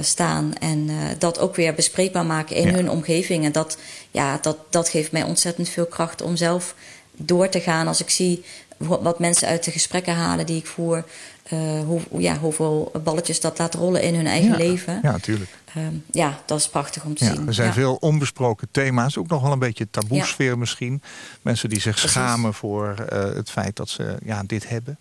[0.00, 0.52] staan.
[0.60, 2.72] En dat ook weer bespreekbaar maken in Ja.
[2.74, 3.44] hun omgeving.
[3.44, 3.76] En dat,
[4.10, 6.74] ja, dat, dat geeft mij ontzettend veel kracht om zelf
[7.16, 7.86] door te gaan.
[7.86, 8.44] Als ik zie
[8.76, 11.04] wa- wat mensen uit de gesprekken halen die ik voer.
[11.86, 14.56] hoe, ja, hoeveel balletjes dat laat rollen in hun eigen Ja.
[14.56, 14.98] leven.
[15.02, 15.50] Ja, natuurlijk.
[15.74, 17.46] Ehm, ja, dat is prachtig om te Ja, zien.
[17.46, 17.72] er zijn Ja.
[17.74, 19.16] veel onbesproken thema's.
[19.16, 21.02] Ook nog wel een beetje taboesfeer misschien.
[21.42, 22.10] Mensen die zich Precies.
[22.10, 24.98] schamen voor eh, het feit dat ze ja, dit hebben.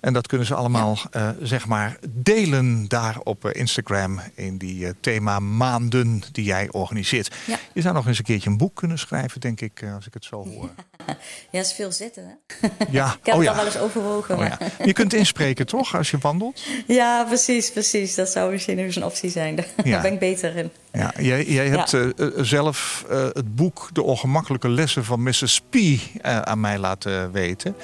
[0.00, 4.20] En dat kunnen ze allemaal eh, zeg maar delen daar op eh, Instagram.
[4.34, 7.34] In die thema maanden die jij organiseert.
[7.72, 10.24] Je zou nog eens een keertje een boek kunnen schrijven, denk ik, als ik het
[10.24, 10.70] zo hoor.
[11.50, 12.24] Ja, is veel zitten.
[12.24, 12.68] Hè?
[12.90, 14.34] Ja, Ik heb oh het al wel eens overwogen.
[14.34, 14.72] Oh maar-.
[14.84, 16.62] Je kunt inspreken, toch, als je wandelt?
[16.86, 18.14] Ja, precies, precies.
[18.14, 19.56] Dat zou misschien nog eens een optie zijn.
[19.56, 20.70] Daar ben ik beter in.
[20.92, 21.98] Ja, jij, jij hebt Ja.
[21.98, 25.60] eh, eh, zelf eh, het boek De Ongemakkelijke Lessen van Mrs.
[25.70, 25.76] P
[26.22, 27.76] aan mij laten weten.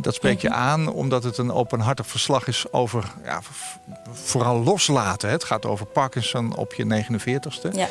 [0.00, 3.40] Dat spreekt je aan omdat het een openhartig verslag is over ja,
[4.12, 5.28] vooral loslaten.
[5.28, 5.34] hè.
[5.34, 7.68] Het gaat over Parkinson op je 49ste.
[7.72, 7.88] Ja.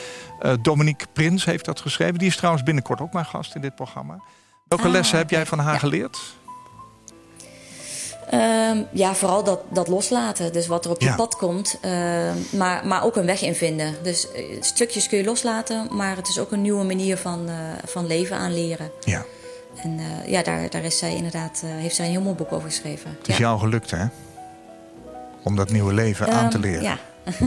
[0.61, 2.17] Dominique Prins heeft dat geschreven.
[2.19, 4.19] Die is trouwens binnenkort ook mijn gast in dit programma.
[4.67, 6.19] Welke Ah, lessen heb jij van haar geleerd?
[8.29, 10.53] Ehm, ja, vooral dat, dat loslaten.
[10.53, 11.15] Dus wat er op je Ja.
[11.15, 11.77] pad komt.
[11.81, 13.95] ehm, maar, maar ook een weg in vinden.
[14.03, 15.87] Dus eh, stukjes kun je loslaten.
[15.91, 17.55] Maar het is ook een nieuwe manier van, eh,
[17.85, 18.91] van leven aanleren.
[18.99, 19.25] Ja,
[19.83, 22.69] En eh, ja, daar, daar is zij inderdaad, heeft zij een heel mooi boek over
[22.69, 23.15] geschreven.
[23.19, 23.41] het is ja.
[23.41, 24.05] jou gelukt hè?
[25.43, 26.83] Om dat nieuwe leven aan te Ehm, leren.
[26.83, 26.97] Ja,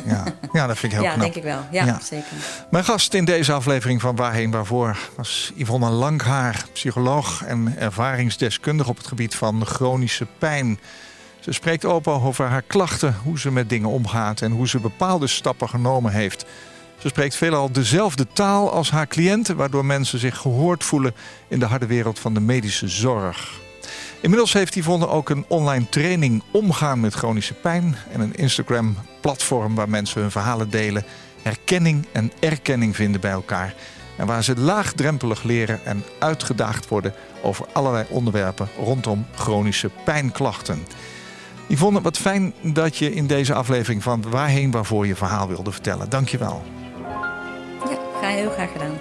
[0.06, 0.24] Ja.
[0.52, 1.22] ja, dat vind ik heel ja knap.
[1.24, 1.60] denk ik wel.
[1.70, 2.00] Ja, Ja.
[2.02, 2.26] zeker.
[2.70, 8.96] Mijn gast in deze aflevering van Waarheen Waarvoor was Yvonne Langhaar, psycholoog en ervaringsdeskundige op
[8.96, 10.78] het gebied van chronische pijn.
[11.40, 15.26] Ze spreekt open over haar klachten, hoe ze met dingen omgaat en hoe ze bepaalde
[15.26, 16.44] stappen genomen heeft.
[16.98, 21.14] Ze spreekt veelal dezelfde taal als haar cliënten, waardoor mensen zich gehoord voelen
[21.48, 23.60] in de harde wereld van de medische zorg.
[24.22, 29.88] Inmiddels heeft Yvonne ook een online training omgaan met chronische pijn en een Instagram-platform waar
[29.88, 31.04] mensen hun verhalen delen,
[31.42, 33.74] herkenning en erkenning vinden bij elkaar.
[34.16, 40.86] En waar ze laagdrempelig leren en uitgedaagd worden over allerlei onderwerpen rondom chronische pijnklachten.
[41.66, 46.10] Yvonne, wat fijn dat je in deze aflevering van Waarheen Waarvoor je verhaal wilde vertellen.
[46.10, 46.62] Dank je wel.
[47.90, 48.98] Ja, ga heel graag gedaan.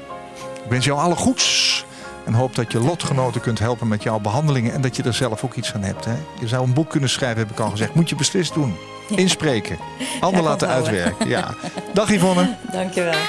[0.64, 1.86] Ik wens jou alle goeds.
[2.26, 4.74] En hoop dat je lotgenoten kunt helpen met jouw behandelingen.
[4.74, 6.06] En dat je er zelf ook iets aan hebt.
[6.06, 6.14] Hè?
[6.40, 7.94] Je zou een boek kunnen schrijven, heb ik al gezegd.
[7.94, 8.76] Moet je beslist doen.
[9.10, 9.78] Inspreken.
[10.20, 11.28] Handen Ja, laten uitwerken.
[11.28, 11.54] Ja.
[11.94, 12.56] Dag Yvonne.
[12.72, 13.20] Dankjewel.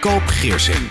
[0.00, 0.90] Koop Geersing.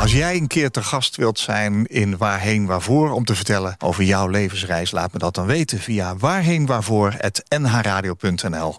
[0.00, 3.10] Als jij een keer te gast wilt zijn in Waarheen Waarvoor...
[3.10, 5.78] om te vertellen over jouw levensreis, laat me dat dan weten...
[5.78, 8.78] via waarheenwaarvoor.nhradio.nl